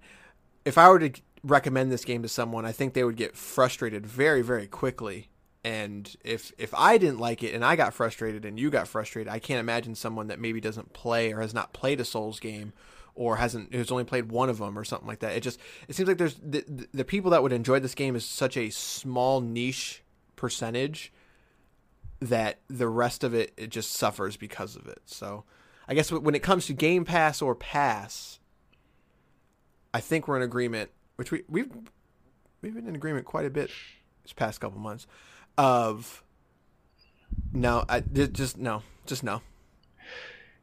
if 0.64 0.76
i 0.78 0.88
were 0.88 0.98
to 0.98 1.20
recommend 1.42 1.90
this 1.92 2.04
game 2.04 2.22
to 2.22 2.28
someone 2.28 2.64
i 2.64 2.72
think 2.72 2.94
they 2.94 3.04
would 3.04 3.16
get 3.16 3.36
frustrated 3.36 4.06
very 4.06 4.42
very 4.42 4.66
quickly 4.66 5.28
and 5.62 6.16
if 6.24 6.52
if 6.58 6.72
i 6.74 6.98
didn't 6.98 7.18
like 7.18 7.42
it 7.42 7.54
and 7.54 7.64
i 7.64 7.76
got 7.76 7.94
frustrated 7.94 8.44
and 8.44 8.58
you 8.58 8.70
got 8.70 8.88
frustrated 8.88 9.32
i 9.32 9.38
can't 9.38 9.60
imagine 9.60 9.94
someone 9.94 10.26
that 10.26 10.40
maybe 10.40 10.60
doesn't 10.60 10.92
play 10.92 11.32
or 11.32 11.40
has 11.40 11.54
not 11.54 11.72
played 11.72 12.00
a 12.00 12.04
souls 12.04 12.40
game 12.40 12.72
or 13.14 13.36
hasn't 13.36 13.72
who's 13.72 13.92
only 13.92 14.04
played 14.04 14.30
one 14.30 14.48
of 14.48 14.58
them 14.58 14.78
or 14.78 14.84
something 14.84 15.06
like 15.06 15.20
that. 15.20 15.36
It 15.36 15.42
just 15.42 15.60
it 15.88 15.94
seems 15.94 16.08
like 16.08 16.18
there's 16.18 16.34
the, 16.34 16.64
the 16.92 17.04
people 17.04 17.30
that 17.30 17.42
would 17.42 17.52
enjoy 17.52 17.78
this 17.78 17.94
game 17.94 18.16
is 18.16 18.24
such 18.24 18.56
a 18.56 18.70
small 18.70 19.40
niche 19.40 20.02
percentage 20.36 21.12
that 22.20 22.58
the 22.68 22.88
rest 22.88 23.22
of 23.22 23.34
it 23.34 23.52
it 23.56 23.70
just 23.70 23.92
suffers 23.92 24.36
because 24.36 24.76
of 24.76 24.86
it. 24.86 25.00
So 25.04 25.44
I 25.88 25.94
guess 25.94 26.10
when 26.10 26.34
it 26.34 26.42
comes 26.42 26.66
to 26.66 26.72
Game 26.72 27.04
Pass 27.04 27.42
or 27.42 27.54
Pass, 27.54 28.38
I 29.92 30.00
think 30.00 30.26
we're 30.26 30.36
in 30.36 30.42
agreement, 30.42 30.90
which 31.16 31.30
we 31.30 31.42
we've 31.48 31.70
we've 32.62 32.74
been 32.74 32.88
in 32.88 32.94
agreement 32.94 33.26
quite 33.26 33.46
a 33.46 33.50
bit 33.50 33.70
this 34.22 34.32
past 34.32 34.60
couple 34.60 34.78
months 34.80 35.06
of 35.58 36.22
no, 37.52 37.84
I 37.88 38.00
just 38.00 38.58
no, 38.58 38.82
just 39.06 39.22
no. 39.22 39.42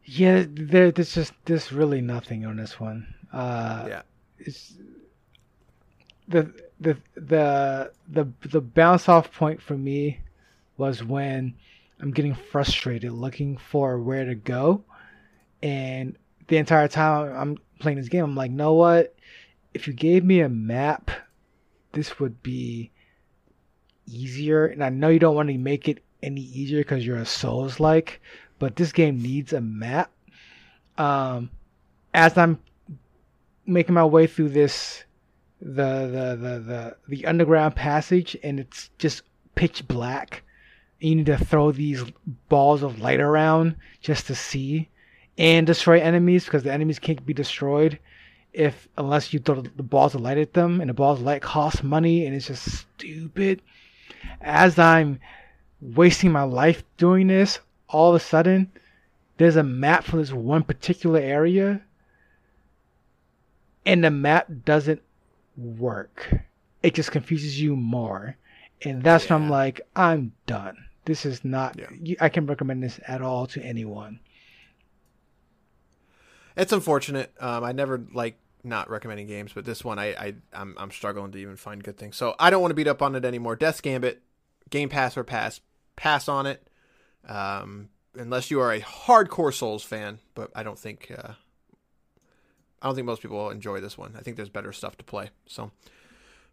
Yeah, 0.03 0.45
there, 0.49 0.91
there's 0.91 1.13
just 1.13 1.33
there's 1.45 1.71
really 1.71 2.01
nothing 2.01 2.45
on 2.45 2.57
this 2.57 2.79
one. 2.79 3.13
Uh, 3.31 3.85
yeah, 3.87 4.01
it's 4.39 4.73
the 6.27 6.51
the 6.79 6.97
the 7.15 7.91
the 8.09 8.27
the 8.41 8.61
bounce 8.61 9.07
off 9.07 9.31
point 9.31 9.61
for 9.61 9.77
me 9.77 10.19
was 10.77 11.03
when 11.03 11.53
I'm 11.99 12.11
getting 12.11 12.33
frustrated 12.33 13.11
looking 13.11 13.57
for 13.57 13.99
where 13.99 14.25
to 14.25 14.35
go, 14.35 14.83
and 15.61 16.17
the 16.47 16.57
entire 16.57 16.87
time 16.87 17.33
I'm 17.35 17.57
playing 17.79 17.97
this 17.97 18.09
game, 18.09 18.23
I'm 18.23 18.35
like, 18.35 18.51
know 18.51 18.73
what? 18.73 19.15
If 19.73 19.87
you 19.87 19.93
gave 19.93 20.23
me 20.23 20.41
a 20.41 20.49
map, 20.49 21.11
this 21.93 22.19
would 22.19 22.41
be 22.43 22.91
easier. 24.07 24.65
And 24.65 24.83
I 24.83 24.89
know 24.89 25.09
you 25.09 25.19
don't 25.19 25.35
want 25.35 25.49
to 25.49 25.57
make 25.57 25.87
it 25.87 26.03
any 26.21 26.41
easier 26.41 26.79
because 26.79 27.05
you're 27.05 27.17
a 27.17 27.25
Souls 27.25 27.79
like, 27.79 28.21
but 28.59 28.75
this 28.75 28.91
game 28.91 29.21
needs 29.21 29.53
a 29.53 29.61
map. 29.61 30.11
Um, 30.97 31.49
as 32.13 32.37
I'm 32.37 32.59
making 33.65 33.95
my 33.95 34.05
way 34.05 34.27
through 34.27 34.49
this, 34.49 35.03
the 35.61 36.07
the 36.07 36.35
the 36.35 36.59
the, 36.59 36.97
the 37.07 37.25
underground 37.25 37.75
passage, 37.75 38.35
and 38.43 38.59
it's 38.59 38.89
just 38.97 39.23
pitch 39.55 39.87
black. 39.87 40.43
You 40.99 41.15
need 41.15 41.25
to 41.27 41.37
throw 41.37 41.71
these 41.71 42.03
balls 42.49 42.83
of 42.83 42.99
light 42.99 43.19
around 43.19 43.75
just 44.01 44.27
to 44.27 44.35
see. 44.35 44.89
And 45.37 45.65
destroy 45.67 45.99
enemies 45.99 46.45
because 46.45 46.63
the 46.63 46.71
enemies 46.71 46.99
can't 46.99 47.25
be 47.25 47.33
destroyed 47.33 47.99
if 48.53 48.87
unless 48.97 49.33
you 49.33 49.39
throw 49.39 49.61
the 49.61 49.83
balls 49.83 50.13
of 50.13 50.21
light 50.21 50.37
at 50.37 50.53
them, 50.53 50.81
and 50.81 50.89
the 50.89 50.93
balls 50.93 51.19
of 51.19 51.25
light 51.25 51.41
cost 51.41 51.83
money, 51.83 52.25
and 52.25 52.35
it's 52.35 52.47
just 52.47 52.83
stupid. 52.97 53.61
As 54.41 54.77
I'm 54.77 55.19
wasting 55.81 56.31
my 56.31 56.43
life 56.43 56.83
doing 56.97 57.27
this, 57.27 57.59
all 57.87 58.09
of 58.09 58.21
a 58.21 58.23
sudden, 58.23 58.71
there's 59.37 59.55
a 59.55 59.63
map 59.63 60.03
for 60.03 60.17
this 60.17 60.33
one 60.33 60.63
particular 60.63 61.19
area, 61.19 61.81
and 63.85 64.03
the 64.03 64.11
map 64.11 64.47
doesn't 64.65 65.01
work. 65.57 66.33
It 66.83 66.93
just 66.93 67.11
confuses 67.11 67.61
you 67.61 67.75
more, 67.75 68.35
and 68.81 69.01
that's 69.01 69.29
when 69.29 69.43
I'm 69.43 69.49
like, 69.49 69.81
I'm 69.95 70.33
done. 70.45 70.77
This 71.05 71.25
is 71.25 71.43
not. 71.43 71.77
Yeah. 71.79 71.87
you- 72.01 72.17
I 72.19 72.29
can 72.29 72.45
recommend 72.45 72.83
this 72.83 72.99
at 73.07 73.21
all 73.21 73.47
to 73.47 73.63
anyone. 73.63 74.19
It's 76.55 76.71
unfortunate. 76.71 77.33
Um, 77.39 77.63
I 77.63 77.71
never 77.71 78.03
like 78.13 78.37
not 78.63 78.89
recommending 78.89 79.27
games, 79.27 79.51
but 79.53 79.65
this 79.65 79.83
one 79.83 79.99
I, 79.99 80.07
I 80.13 80.33
I'm 80.53 80.75
I'm 80.77 80.91
struggling 80.91 81.31
to 81.31 81.37
even 81.37 81.55
find 81.55 81.83
good 81.83 81.97
things. 81.97 82.17
So 82.17 82.35
I 82.39 82.49
don't 82.49 82.61
want 82.61 82.71
to 82.71 82.75
beat 82.75 82.87
up 82.87 83.01
on 83.01 83.15
it 83.15 83.25
anymore. 83.25 83.55
Death 83.55 83.81
Gambit, 83.81 84.21
Game 84.69 84.89
Pass 84.89 85.17
or 85.17 85.23
pass, 85.23 85.61
pass 85.95 86.27
on 86.27 86.45
it. 86.45 86.67
Um, 87.27 87.89
unless 88.15 88.51
you 88.51 88.59
are 88.59 88.71
a 88.73 88.81
hardcore 88.81 89.53
Souls 89.53 89.83
fan, 89.83 90.19
but 90.35 90.51
I 90.55 90.63
don't 90.63 90.79
think 90.79 91.11
uh, 91.11 91.33
I 92.81 92.87
don't 92.87 92.95
think 92.95 93.05
most 93.05 93.21
people 93.21 93.37
will 93.37 93.49
enjoy 93.49 93.79
this 93.79 93.97
one. 93.97 94.15
I 94.17 94.21
think 94.21 94.37
there's 94.37 94.49
better 94.49 94.71
stuff 94.73 94.97
to 94.97 95.03
play. 95.03 95.29
So. 95.47 95.71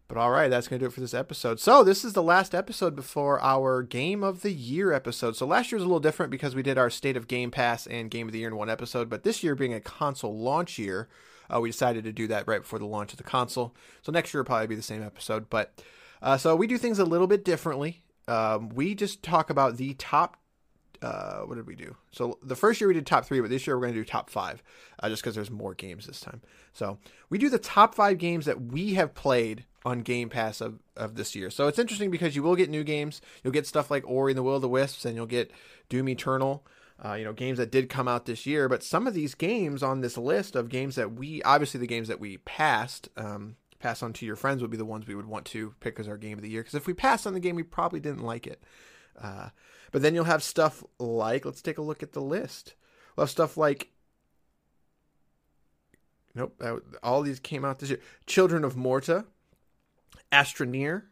But 0.09 0.17
all 0.17 0.31
right, 0.31 0.49
that's 0.49 0.67
going 0.67 0.79
to 0.79 0.83
do 0.83 0.87
it 0.87 0.93
for 0.93 1.01
this 1.01 1.13
episode. 1.13 1.59
So, 1.59 1.83
this 1.83 2.03
is 2.03 2.13
the 2.13 2.23
last 2.23 2.55
episode 2.55 2.95
before 2.95 3.39
our 3.41 3.83
Game 3.83 4.23
of 4.23 4.41
the 4.41 4.51
Year 4.51 4.91
episode. 4.91 5.35
So, 5.35 5.45
last 5.45 5.71
year 5.71 5.77
was 5.77 5.83
a 5.83 5.87
little 5.87 5.99
different 5.99 6.31
because 6.31 6.55
we 6.55 6.63
did 6.63 6.79
our 6.79 6.89
State 6.89 7.15
of 7.15 7.27
Game 7.27 7.51
Pass 7.51 7.85
and 7.85 8.09
Game 8.09 8.27
of 8.27 8.33
the 8.33 8.39
Year 8.39 8.47
in 8.47 8.55
one 8.55 8.71
episode. 8.71 9.07
But 9.07 9.21
this 9.21 9.43
year, 9.43 9.53
being 9.53 9.75
a 9.75 9.79
console 9.79 10.35
launch 10.35 10.79
year, 10.79 11.09
uh, 11.53 11.59
we 11.61 11.69
decided 11.69 12.05
to 12.05 12.11
do 12.11 12.25
that 12.25 12.47
right 12.47 12.63
before 12.63 12.79
the 12.79 12.87
launch 12.87 13.13
of 13.13 13.17
the 13.17 13.23
console. 13.23 13.75
So, 14.01 14.11
next 14.11 14.33
year 14.33 14.41
will 14.41 14.47
probably 14.47 14.65
be 14.65 14.75
the 14.75 14.81
same 14.81 15.03
episode. 15.03 15.47
But 15.47 15.79
uh, 16.23 16.37
so, 16.37 16.55
we 16.55 16.65
do 16.65 16.79
things 16.79 16.97
a 16.97 17.05
little 17.05 17.27
bit 17.27 17.45
differently. 17.45 18.01
Um, 18.27 18.69
we 18.69 18.95
just 18.95 19.21
talk 19.21 19.51
about 19.51 19.77
the 19.77 19.93
top 19.93 20.37
uh, 21.03 21.41
what 21.41 21.55
did 21.55 21.67
we 21.67 21.75
do? 21.75 21.95
So 22.11 22.39
the 22.43 22.55
first 22.55 22.81
year 22.81 22.87
we 22.87 22.93
did 22.93 23.05
top 23.05 23.25
three, 23.25 23.39
but 23.39 23.49
this 23.49 23.65
year 23.65 23.77
we're 23.77 23.83
going 23.83 23.93
to 23.93 23.99
do 24.01 24.05
top 24.05 24.29
five, 24.29 24.61
uh, 25.01 25.07
just 25.07 25.21
because 25.21 25.33
there's 25.33 25.49
more 25.49 25.73
games 25.73 26.05
this 26.05 26.19
time. 26.19 26.41
So 26.73 26.97
we 27.29 27.37
do 27.37 27.49
the 27.49 27.57
top 27.57 27.95
five 27.95 28.17
games 28.17 28.45
that 28.47 28.61
we 28.61 28.95
have 28.95 29.13
played 29.13 29.63
on 29.85 30.01
Game 30.01 30.29
Pass 30.29 30.61
of, 30.61 30.79
of 30.95 31.15
this 31.15 31.35
year. 31.35 31.49
So 31.49 31.67
it's 31.67 31.79
interesting 31.79 32.11
because 32.11 32.35
you 32.35 32.43
will 32.43 32.55
get 32.55 32.69
new 32.69 32.83
games. 32.83 33.21
You'll 33.43 33.53
get 33.53 33.67
stuff 33.67 33.89
like 33.89 34.03
Ori 34.07 34.31
and 34.31 34.37
the 34.37 34.43
Will 34.43 34.55
of 34.55 34.61
the 34.61 34.69
Wisps, 34.69 35.05
and 35.05 35.15
you'll 35.15 35.25
get 35.25 35.51
Doom 35.87 36.09
Eternal. 36.09 36.65
Uh, 37.03 37.13
you 37.13 37.23
know, 37.23 37.31
games 37.31 37.57
that 37.57 37.71
did 37.71 37.87
come 37.87 38.09
out 38.09 38.25
this 38.25 38.45
year, 38.45 38.67
but 38.67 38.83
some 38.83 39.07
of 39.07 39.13
these 39.13 39.33
games 39.33 39.81
on 39.81 40.01
this 40.01 40.17
list 40.17 40.53
of 40.53 40.67
games 40.67 40.95
that 40.95 41.13
we 41.13 41.41
obviously 41.43 41.79
the 41.79 41.87
games 41.87 42.09
that 42.09 42.19
we 42.19 42.39
passed, 42.39 43.07
um, 43.15 43.55
pass 43.79 44.03
on 44.03 44.11
to 44.11 44.25
your 44.25 44.35
friends 44.35 44.61
would 44.61 44.69
be 44.69 44.75
the 44.75 44.83
ones 44.83 45.07
we 45.07 45.15
would 45.15 45.25
want 45.25 45.45
to 45.45 45.73
pick 45.79 45.97
as 45.97 46.09
our 46.09 46.17
game 46.17 46.37
of 46.37 46.43
the 46.43 46.49
year. 46.49 46.61
Because 46.61 46.75
if 46.75 46.87
we 46.87 46.93
passed 46.93 47.25
on 47.25 47.33
the 47.33 47.39
game, 47.39 47.55
we 47.55 47.63
probably 47.63 48.01
didn't 48.01 48.23
like 48.23 48.45
it. 48.45 48.61
Uh, 49.17 49.47
but 49.93 50.01
then 50.01 50.13
you'll 50.13 50.25
have 50.25 50.43
stuff 50.43 50.83
like, 50.99 51.45
let's 51.45 51.61
take 51.61 51.77
a 51.77 51.81
look 51.81 52.03
at 52.03 52.11
the 52.11 52.21
list. 52.21 52.75
We'll 53.15 53.23
have 53.23 53.31
stuff 53.31 53.55
like, 53.55 53.91
nope, 56.35 56.55
that, 56.59 56.81
all 57.01 57.21
these 57.21 57.39
came 57.39 57.63
out 57.63 57.79
this 57.79 57.89
year. 57.89 58.01
Children 58.25 58.65
of 58.65 58.75
Morta, 58.75 59.25
Astroneer, 60.31 61.03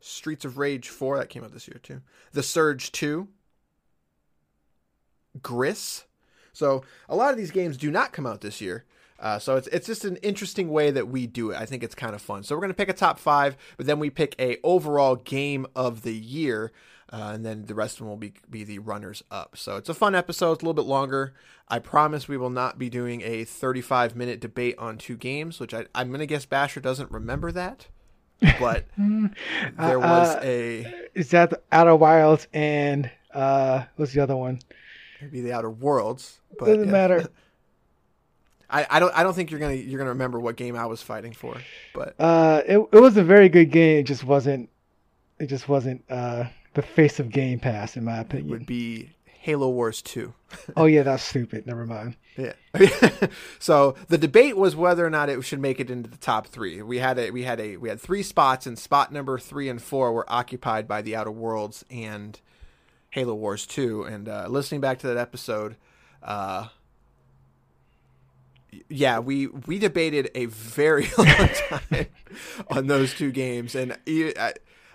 Streets 0.00 0.44
of 0.44 0.58
Rage 0.58 0.88
4, 0.88 1.18
that 1.18 1.28
came 1.28 1.44
out 1.44 1.52
this 1.52 1.68
year 1.68 1.80
too. 1.82 2.00
The 2.32 2.42
Surge 2.42 2.92
2, 2.92 3.28
Gris. 5.42 6.04
So 6.52 6.84
a 7.08 7.16
lot 7.16 7.30
of 7.30 7.36
these 7.36 7.50
games 7.50 7.76
do 7.76 7.90
not 7.90 8.12
come 8.12 8.26
out 8.26 8.40
this 8.40 8.60
year. 8.60 8.84
Uh, 9.22 9.38
so 9.38 9.54
it's 9.54 9.68
it's 9.68 9.86
just 9.86 10.04
an 10.04 10.16
interesting 10.16 10.68
way 10.68 10.90
that 10.90 11.06
we 11.06 11.28
do 11.28 11.52
it. 11.52 11.56
I 11.56 11.64
think 11.64 11.84
it's 11.84 11.94
kind 11.94 12.14
of 12.14 12.20
fun. 12.20 12.42
So 12.42 12.56
we're 12.56 12.60
gonna 12.60 12.74
pick 12.74 12.88
a 12.88 12.92
top 12.92 13.20
five, 13.20 13.56
but 13.76 13.86
then 13.86 14.00
we 14.00 14.10
pick 14.10 14.34
a 14.38 14.58
overall 14.64 15.14
game 15.14 15.64
of 15.76 16.02
the 16.02 16.12
year, 16.12 16.72
uh, 17.12 17.30
and 17.32 17.46
then 17.46 17.66
the 17.66 17.74
rest 17.74 17.94
of 17.94 17.98
them 18.00 18.08
will 18.08 18.16
be 18.16 18.34
be 18.50 18.64
the 18.64 18.80
runners 18.80 19.22
up. 19.30 19.56
So 19.56 19.76
it's 19.76 19.88
a 19.88 19.94
fun 19.94 20.16
episode. 20.16 20.54
It's 20.54 20.62
a 20.62 20.66
little 20.66 20.74
bit 20.82 20.88
longer. 20.88 21.34
I 21.68 21.78
promise 21.78 22.26
we 22.26 22.36
will 22.36 22.50
not 22.50 22.80
be 22.80 22.90
doing 22.90 23.22
a 23.22 23.44
35 23.44 24.16
minute 24.16 24.40
debate 24.40 24.74
on 24.76 24.98
two 24.98 25.16
games, 25.16 25.60
which 25.60 25.72
I, 25.72 25.86
I'm 25.94 26.10
gonna 26.10 26.26
guess 26.26 26.44
Basher 26.44 26.80
doesn't 26.80 27.12
remember 27.12 27.52
that, 27.52 27.86
but 28.60 28.84
there 28.98 29.98
was 29.98 30.36
Uh, 30.36 30.40
a 30.42 30.94
Is 31.14 31.30
that 31.30 31.50
the 31.50 31.60
Outer 31.72 31.96
Wilds 31.96 32.46
and 32.52 33.10
uh, 33.34 33.84
what's 33.96 34.12
the 34.12 34.20
other 34.20 34.36
one? 34.36 34.58
maybe 35.20 35.40
the 35.40 35.52
Outer 35.52 35.70
Worlds, 35.70 36.40
but 36.58 36.66
Doesn't 36.66 36.86
yeah. 36.86 36.90
matter. 36.92 37.28
I, 38.70 38.86
I 38.90 39.00
don't 39.00 39.12
I 39.18 39.22
don't 39.22 39.34
think 39.34 39.50
you're 39.50 39.60
gonna 39.60 39.74
you're 39.74 39.98
gonna 39.98 40.10
remember 40.10 40.40
what 40.40 40.56
game 40.56 40.76
I 40.76 40.86
was 40.86 41.02
fighting 41.02 41.32
for, 41.32 41.56
but 41.94 42.14
Uh, 42.18 42.62
it 42.66 42.78
it 42.92 43.00
was 43.00 43.16
a 43.18 43.22
very 43.24 43.48
good 43.50 43.70
game. 43.70 43.98
It 44.00 44.04
just 44.04 44.24
wasn't. 44.24 44.68
It 45.38 45.46
just 45.46 45.68
wasn't 45.68 46.02
uh, 46.08 46.44
the 46.74 46.82
face 46.82 47.20
of 47.20 47.28
Game 47.30 47.58
Pass, 47.60 47.96
in 47.96 48.04
my 48.04 48.18
it 48.18 48.22
opinion. 48.22 48.48
would 48.50 48.66
be 48.66 49.10
Halo 49.42 49.68
Wars 49.68 50.00
2. 50.02 50.32
Oh 50.76 50.84
yeah, 50.84 51.02
that's 51.02 51.24
stupid. 51.24 51.66
Never 51.66 51.84
mind. 51.84 52.16
Yeah. 52.36 52.52
so 53.58 53.96
the 54.08 54.18
debate 54.18 54.56
was 54.56 54.76
whether 54.76 55.04
or 55.04 55.10
not 55.10 55.28
it 55.28 55.42
should 55.44 55.58
make 55.58 55.80
it 55.80 55.90
into 55.90 56.08
the 56.08 56.18
top 56.18 56.46
three. 56.46 56.80
We 56.82 56.98
had 56.98 57.18
a 57.18 57.30
we 57.30 57.42
had 57.42 57.58
a 57.58 57.78
we 57.78 57.88
had 57.88 58.00
three 58.00 58.22
spots, 58.22 58.66
and 58.66 58.78
spot 58.78 59.12
number 59.12 59.38
three 59.38 59.68
and 59.68 59.82
four 59.82 60.12
were 60.12 60.30
occupied 60.30 60.86
by 60.86 61.02
the 61.02 61.16
Outer 61.16 61.32
Worlds 61.32 61.84
and 61.90 62.38
Halo 63.10 63.34
Wars 63.34 63.66
2. 63.66 64.04
And 64.04 64.28
uh, 64.28 64.46
listening 64.48 64.82
back 64.82 64.98
to 65.00 65.06
that 65.08 65.16
episode, 65.16 65.76
uh, 66.22 66.68
yeah, 68.88 69.18
we 69.18 69.46
we 69.46 69.78
debated 69.78 70.30
a 70.34 70.46
very 70.46 71.08
long 71.18 71.26
time 71.26 72.06
on 72.70 72.86
those 72.86 73.14
two 73.14 73.32
games, 73.32 73.74
and 73.74 73.98
I, 74.06 74.52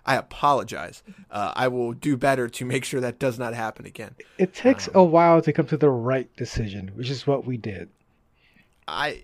I 0.08 0.16
apologize. 0.16 1.04
Uh, 1.30 1.52
I 1.56 1.68
will 1.68 1.92
do 1.94 2.16
better 2.16 2.48
to 2.48 2.66
make 2.66 2.86
sure 2.86 3.02
that 3.02 3.20
does 3.20 3.38
not 3.38 3.54
happen 3.54 3.86
again. 3.86 4.16
It 4.38 4.54
takes 4.54 4.88
a 4.96 5.04
while 5.04 5.42
to 5.42 5.52
come 5.52 5.68
to 5.68 5.78
the 5.78 5.90
right 5.90 6.34
decision, 6.38 6.92
which 6.96 7.10
is 7.10 7.28
what 7.28 7.46
we 7.46 7.58
did. 7.58 7.90
I 8.88 9.22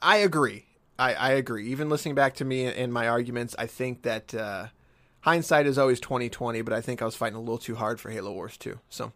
I 0.00 0.18
agree. 0.18 0.66
I, 0.98 1.14
I 1.14 1.30
agree. 1.30 1.68
Even 1.70 1.88
listening 1.88 2.14
back 2.14 2.34
to 2.34 2.44
me 2.44 2.66
and 2.66 2.92
my 2.92 3.08
arguments, 3.08 3.56
I 3.58 3.66
think 3.66 4.02
that 4.02 4.34
uh, 4.34 4.66
hindsight 5.20 5.66
is 5.66 5.78
always 5.78 5.98
twenty 6.00 6.28
twenty. 6.28 6.60
But 6.60 6.74
I 6.74 6.82
think 6.82 7.00
I 7.00 7.06
was 7.06 7.16
fighting 7.16 7.36
a 7.36 7.40
little 7.40 7.56
too 7.56 7.76
hard 7.76 7.98
for 7.98 8.10
Halo 8.10 8.30
Wars 8.32 8.58
2. 8.58 8.78
So, 8.90 9.12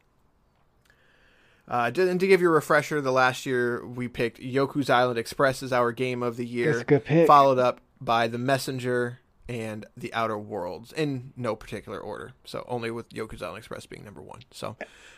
uh, 1.68 1.90
and 1.94 2.18
to 2.20 2.26
give 2.26 2.40
you 2.40 2.48
a 2.48 2.52
refresher, 2.52 3.02
the 3.02 3.12
last 3.12 3.44
year 3.44 3.84
we 3.86 4.08
picked 4.08 4.40
Yoku's 4.40 4.88
Island 4.88 5.18
Express 5.18 5.62
as 5.62 5.72
our 5.72 5.92
game 5.92 6.22
of 6.22 6.36
the 6.38 6.46
year, 6.46 6.72
That's 6.72 6.82
a 6.82 6.86
good 6.86 7.04
pick. 7.04 7.26
followed 7.26 7.58
up 7.58 7.82
by 8.00 8.28
The 8.28 8.38
Messenger 8.38 9.18
and 9.48 9.86
The 9.96 10.12
Outer 10.14 10.38
Worlds 10.38 10.92
in 10.92 11.32
no 11.36 11.54
particular 11.54 11.98
order. 11.98 12.32
So 12.44 12.64
only 12.66 12.90
with 12.90 13.10
Yoku's 13.10 13.42
Island 13.42 13.58
Express 13.58 13.86
being 13.86 14.04
number 14.04 14.22
one. 14.22 14.40
So, 14.50 14.68
all 14.68 14.76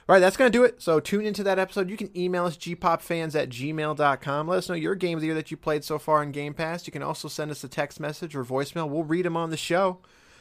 right, 0.08 0.18
that's 0.18 0.36
going 0.36 0.50
to 0.50 0.58
do 0.58 0.64
it. 0.64 0.82
So 0.82 0.98
tune 0.98 1.24
into 1.24 1.44
that 1.44 1.58
episode. 1.58 1.88
You 1.88 1.96
can 1.96 2.16
email 2.16 2.44
us 2.44 2.56
gpopfans 2.56 3.40
at 3.40 3.48
gmail.com. 3.48 4.48
Let 4.48 4.58
us 4.58 4.68
know 4.68 4.74
your 4.74 4.96
game 4.96 5.16
of 5.16 5.20
the 5.20 5.28
year 5.28 5.36
that 5.36 5.50
you 5.50 5.56
played 5.56 5.84
so 5.84 5.98
far 5.98 6.22
in 6.22 6.32
Game 6.32 6.54
Pass. 6.54 6.86
You 6.86 6.92
can 6.92 7.02
also 7.02 7.28
send 7.28 7.50
us 7.50 7.62
a 7.62 7.68
text 7.68 8.00
message 8.00 8.34
or 8.34 8.44
voicemail. 8.44 8.88
We'll 8.88 9.04
read 9.04 9.26
them 9.26 9.36
on 9.36 9.50
the 9.50 9.56
show. 9.56 9.98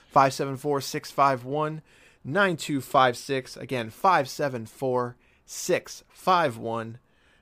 574 0.08 0.82
651 0.82 1.82
9256. 2.24 3.58
Again, 3.58 3.90
574 3.92 5.16
651 5.46 6.98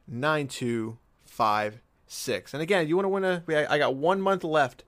9256. 0.07 2.53
And 2.53 2.61
again, 2.61 2.89
you 2.89 2.97
want 2.97 3.05
to 3.05 3.09
win 3.09 3.23
a. 3.23 3.43
I 3.69 3.77
got 3.77 3.95
one 3.95 4.19
month 4.19 4.43
left 4.43 4.83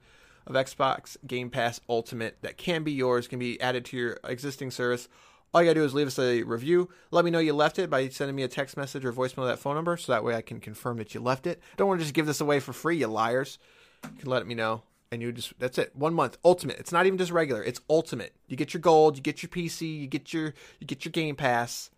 of 0.47 0.55
Xbox 0.55 1.17
Game 1.25 1.49
Pass 1.49 1.79
Ultimate 1.89 2.37
that 2.41 2.57
can 2.57 2.83
be 2.83 2.91
yours, 2.91 3.27
can 3.27 3.39
be 3.39 3.59
added 3.61 3.85
to 3.85 3.97
your 3.97 4.19
existing 4.23 4.71
service. 4.71 5.07
All 5.53 5.61
you 5.61 5.69
gotta 5.69 5.79
do 5.79 5.85
is 5.85 5.93
leave 5.93 6.07
us 6.07 6.19
a 6.19 6.43
review. 6.43 6.89
Let 7.11 7.23
me 7.23 7.31
know 7.31 7.39
you 7.39 7.53
left 7.53 7.79
it 7.79 7.89
by 7.89 8.09
sending 8.09 8.35
me 8.35 8.43
a 8.43 8.47
text 8.47 8.75
message 8.75 9.05
or 9.05 9.13
voicemail 9.13 9.47
that 9.47 9.59
phone 9.59 9.75
number, 9.75 9.95
so 9.95 10.11
that 10.11 10.23
way 10.23 10.35
I 10.35 10.41
can 10.41 10.59
confirm 10.59 10.97
that 10.97 11.13
you 11.13 11.21
left 11.21 11.47
it. 11.47 11.61
Don't 11.77 11.87
want 11.87 11.99
to 11.99 12.03
just 12.03 12.13
give 12.13 12.25
this 12.25 12.41
away 12.41 12.59
for 12.59 12.73
free, 12.73 12.97
you 12.97 13.07
liars. 13.07 13.57
You 14.03 14.19
can 14.19 14.29
let 14.29 14.45
me 14.45 14.53
know, 14.53 14.83
and 15.11 15.21
you 15.21 15.31
just 15.31 15.57
that's 15.57 15.77
it. 15.77 15.95
One 15.95 16.13
month, 16.13 16.37
ultimate. 16.43 16.77
It's 16.77 16.91
not 16.91 17.05
even 17.05 17.17
just 17.17 17.31
regular. 17.31 17.63
It's 17.63 17.79
ultimate. 17.89 18.33
You 18.47 18.57
get 18.57 18.73
your 18.73 18.81
gold, 18.81 19.15
you 19.15 19.23
get 19.23 19.41
your 19.41 19.49
PC, 19.49 20.01
you 20.01 20.07
get 20.07 20.33
your 20.33 20.53
you 20.79 20.87
get 20.87 21.05
your 21.05 21.13
Game 21.13 21.37
Pass 21.37 21.89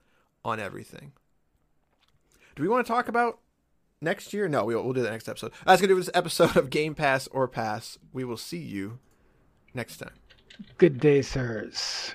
on 0.45 0.60
everything. 0.60 1.14
Do 2.56 2.64
we 2.64 2.70
want 2.70 2.86
to 2.86 2.91
talk 2.91 3.08
about 3.08 3.39
next 4.02 4.34
year? 4.34 4.48
No, 4.48 4.66
we'll, 4.66 4.84
we'll 4.84 4.93
do 4.93 5.02
that 5.02 5.12
next 5.12 5.28
episode. 5.30 5.52
That's 5.66 5.82
going 5.82 5.89
to 5.89 5.95
do 5.95 6.00
this 6.00 6.10
episode 6.14 6.56
of 6.56 6.70
Game 6.70 6.95
Pass 6.95 7.28
or 7.28 7.48
Pass. 7.48 7.98
We 8.14 8.24
will 8.24 8.38
see 8.38 8.60
you 8.60 9.00
next 9.74 9.98
time. 9.98 10.14
Good 10.78 11.00
day, 11.00 11.22
sirs. 11.22 12.14